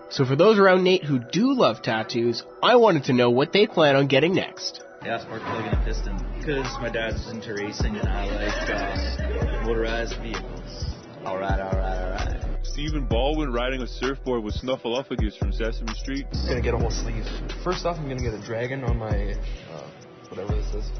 So 0.09 0.25
for 0.25 0.35
those 0.35 0.59
around 0.59 0.83
NAIT 0.83 1.05
who 1.05 1.19
do 1.19 1.53
love 1.53 1.81
tattoos, 1.81 2.43
I 2.61 2.75
wanted 2.75 3.05
to 3.05 3.13
know 3.13 3.29
what 3.29 3.53
they 3.53 3.65
plan 3.65 3.95
on 3.95 4.07
getting 4.07 4.35
next. 4.35 4.83
Yeah, 5.05 5.19
spark 5.19 5.41
plug 5.41 5.63
and 5.63 5.81
a 5.81 5.85
piston. 5.85 6.17
Because 6.37 6.67
my 6.81 6.89
dad's 6.89 7.29
into 7.29 7.53
racing 7.53 7.95
and 7.95 8.09
I 8.09 8.25
like 8.25 8.69
uh, 8.69 9.65
motorized 9.65 10.17
vehicles. 10.21 10.85
Alright, 11.25 11.59
alright, 11.61 11.97
alright. 11.97 12.65
Stephen 12.65 13.05
Baldwin 13.05 13.53
riding 13.53 13.81
a 13.81 13.87
surfboard 13.87 14.43
with 14.43 14.55
Snuffleupagus 14.55 15.37
from 15.37 15.53
Sesame 15.53 15.93
Street. 15.93 16.25
I'm 16.33 16.47
gonna 16.47 16.61
get 16.61 16.73
a 16.73 16.77
whole 16.77 16.91
sleeve. 16.91 17.25
First 17.63 17.85
off, 17.85 17.97
I'm 17.97 18.09
gonna 18.09 18.21
get 18.21 18.33
a 18.33 18.45
dragon 18.45 18.83
on 18.83 18.97
my, 18.97 19.33
uh, 19.73 19.89
whatever 20.27 20.55
this 20.55 20.73
is. 20.73 20.91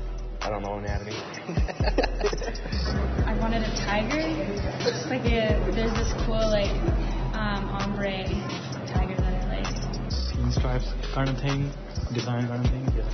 I 0.43 0.49
don't 0.49 0.61
know 0.61 0.75
anatomy. 0.75 1.13
I 3.25 3.37
wanted 3.39 3.63
a 3.63 3.75
tiger. 3.77 4.19
Just 4.83 5.07
like 5.07 5.21
a, 5.21 5.57
there's 5.71 5.93
this 5.93 6.11
cool, 6.25 6.35
like, 6.35 6.69
um, 7.33 7.63
ombre 7.69 8.25
tiger 8.85 9.15
that 9.15 9.41
I 9.41 9.47
like. 9.55 9.65
Pinstripes 10.35 11.13
kind 11.13 11.29
of 11.29 11.37
thing, 11.37 11.71
design 12.13 12.47
kind 12.49 12.65
of 12.65 12.71
thing, 12.71 12.85
yeah. 12.93 13.09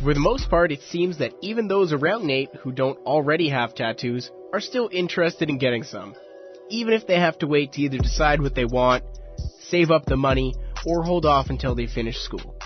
For 0.00 0.14
the 0.14 0.20
most 0.20 0.48
part, 0.48 0.70
it 0.70 0.80
seems 0.82 1.18
that 1.18 1.32
even 1.42 1.66
those 1.66 1.92
around 1.92 2.24
NAIT 2.24 2.54
who 2.62 2.70
don't 2.70 2.98
already 2.98 3.48
have 3.48 3.74
tattoos 3.74 4.30
are 4.52 4.60
still 4.60 4.88
interested 4.92 5.50
in 5.50 5.58
getting 5.58 5.82
some. 5.82 6.14
Even 6.70 6.94
if 6.94 7.08
they 7.08 7.18
have 7.18 7.38
to 7.38 7.48
wait 7.48 7.72
to 7.72 7.80
either 7.80 7.98
decide 7.98 8.40
what 8.40 8.54
they 8.54 8.64
want, 8.64 9.02
save 9.58 9.90
up 9.90 10.06
the 10.06 10.16
money, 10.16 10.54
or 10.86 11.02
hold 11.02 11.26
off 11.26 11.50
until 11.50 11.74
they 11.74 11.88
finish 11.88 12.18
school. 12.18 12.56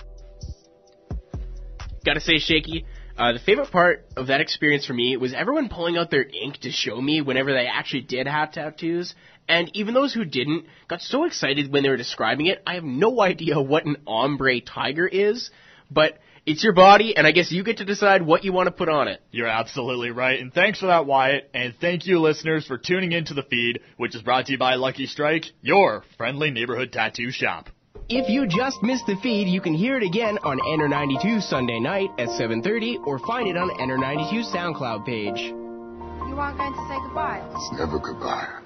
Gotta 2.04 2.20
say, 2.20 2.38
Shaky, 2.38 2.84
uh, 3.18 3.32
the 3.32 3.38
favorite 3.38 3.70
part 3.70 4.06
of 4.16 4.28
that 4.28 4.40
experience 4.40 4.86
for 4.86 4.94
me 4.94 5.16
was 5.16 5.32
everyone 5.32 5.68
pulling 5.68 5.96
out 5.96 6.10
their 6.10 6.24
ink 6.24 6.58
to 6.58 6.70
show 6.70 7.00
me 7.00 7.20
whenever 7.20 7.52
they 7.52 7.66
actually 7.66 8.02
did 8.02 8.26
have 8.26 8.52
tattoos. 8.52 9.14
And 9.48 9.70
even 9.74 9.94
those 9.94 10.14
who 10.14 10.24
didn't 10.24 10.66
got 10.88 11.00
so 11.00 11.24
excited 11.24 11.72
when 11.72 11.82
they 11.82 11.88
were 11.88 11.96
describing 11.96 12.46
it. 12.46 12.62
I 12.66 12.74
have 12.74 12.84
no 12.84 13.20
idea 13.20 13.60
what 13.60 13.84
an 13.84 13.96
ombre 14.06 14.60
tiger 14.60 15.06
is, 15.06 15.50
but 15.90 16.18
it's 16.44 16.64
your 16.64 16.72
body, 16.72 17.16
and 17.16 17.26
I 17.26 17.30
guess 17.32 17.52
you 17.52 17.62
get 17.62 17.78
to 17.78 17.84
decide 17.84 18.22
what 18.22 18.44
you 18.44 18.52
want 18.52 18.66
to 18.66 18.72
put 18.72 18.88
on 18.88 19.08
it. 19.08 19.20
You're 19.30 19.46
absolutely 19.46 20.10
right, 20.10 20.40
and 20.40 20.52
thanks 20.52 20.80
for 20.80 20.86
that, 20.86 21.06
Wyatt. 21.06 21.48
And 21.54 21.74
thank 21.80 22.06
you, 22.06 22.18
listeners, 22.18 22.66
for 22.66 22.78
tuning 22.78 23.12
into 23.12 23.34
the 23.34 23.44
feed, 23.44 23.80
which 23.96 24.16
is 24.16 24.22
brought 24.22 24.46
to 24.46 24.52
you 24.52 24.58
by 24.58 24.74
Lucky 24.74 25.06
Strike, 25.06 25.44
your 25.60 26.02
friendly 26.16 26.50
neighborhood 26.50 26.92
tattoo 26.92 27.30
shop. 27.30 27.68
If 28.14 28.28
you 28.28 28.46
just 28.46 28.82
missed 28.82 29.06
the 29.06 29.16
feed, 29.16 29.48
you 29.48 29.62
can 29.62 29.72
hear 29.72 29.96
it 29.96 30.02
again 30.02 30.38
on 30.44 30.58
NR92 30.58 31.40
Sunday 31.48 31.80
night 31.80 32.10
at 32.18 32.28
7:30 32.28 32.98
or 33.06 33.18
find 33.20 33.48
it 33.48 33.56
on 33.56 33.70
NR92 33.70 34.52
SoundCloud 34.52 35.06
page. 35.06 35.40
You 35.40 36.36
aren't 36.38 36.58
going 36.58 36.74
to 36.74 36.88
say 36.88 36.98
goodbye? 37.06 37.40
It's 37.54 37.72
never 37.72 37.98
goodbye. 37.98 38.61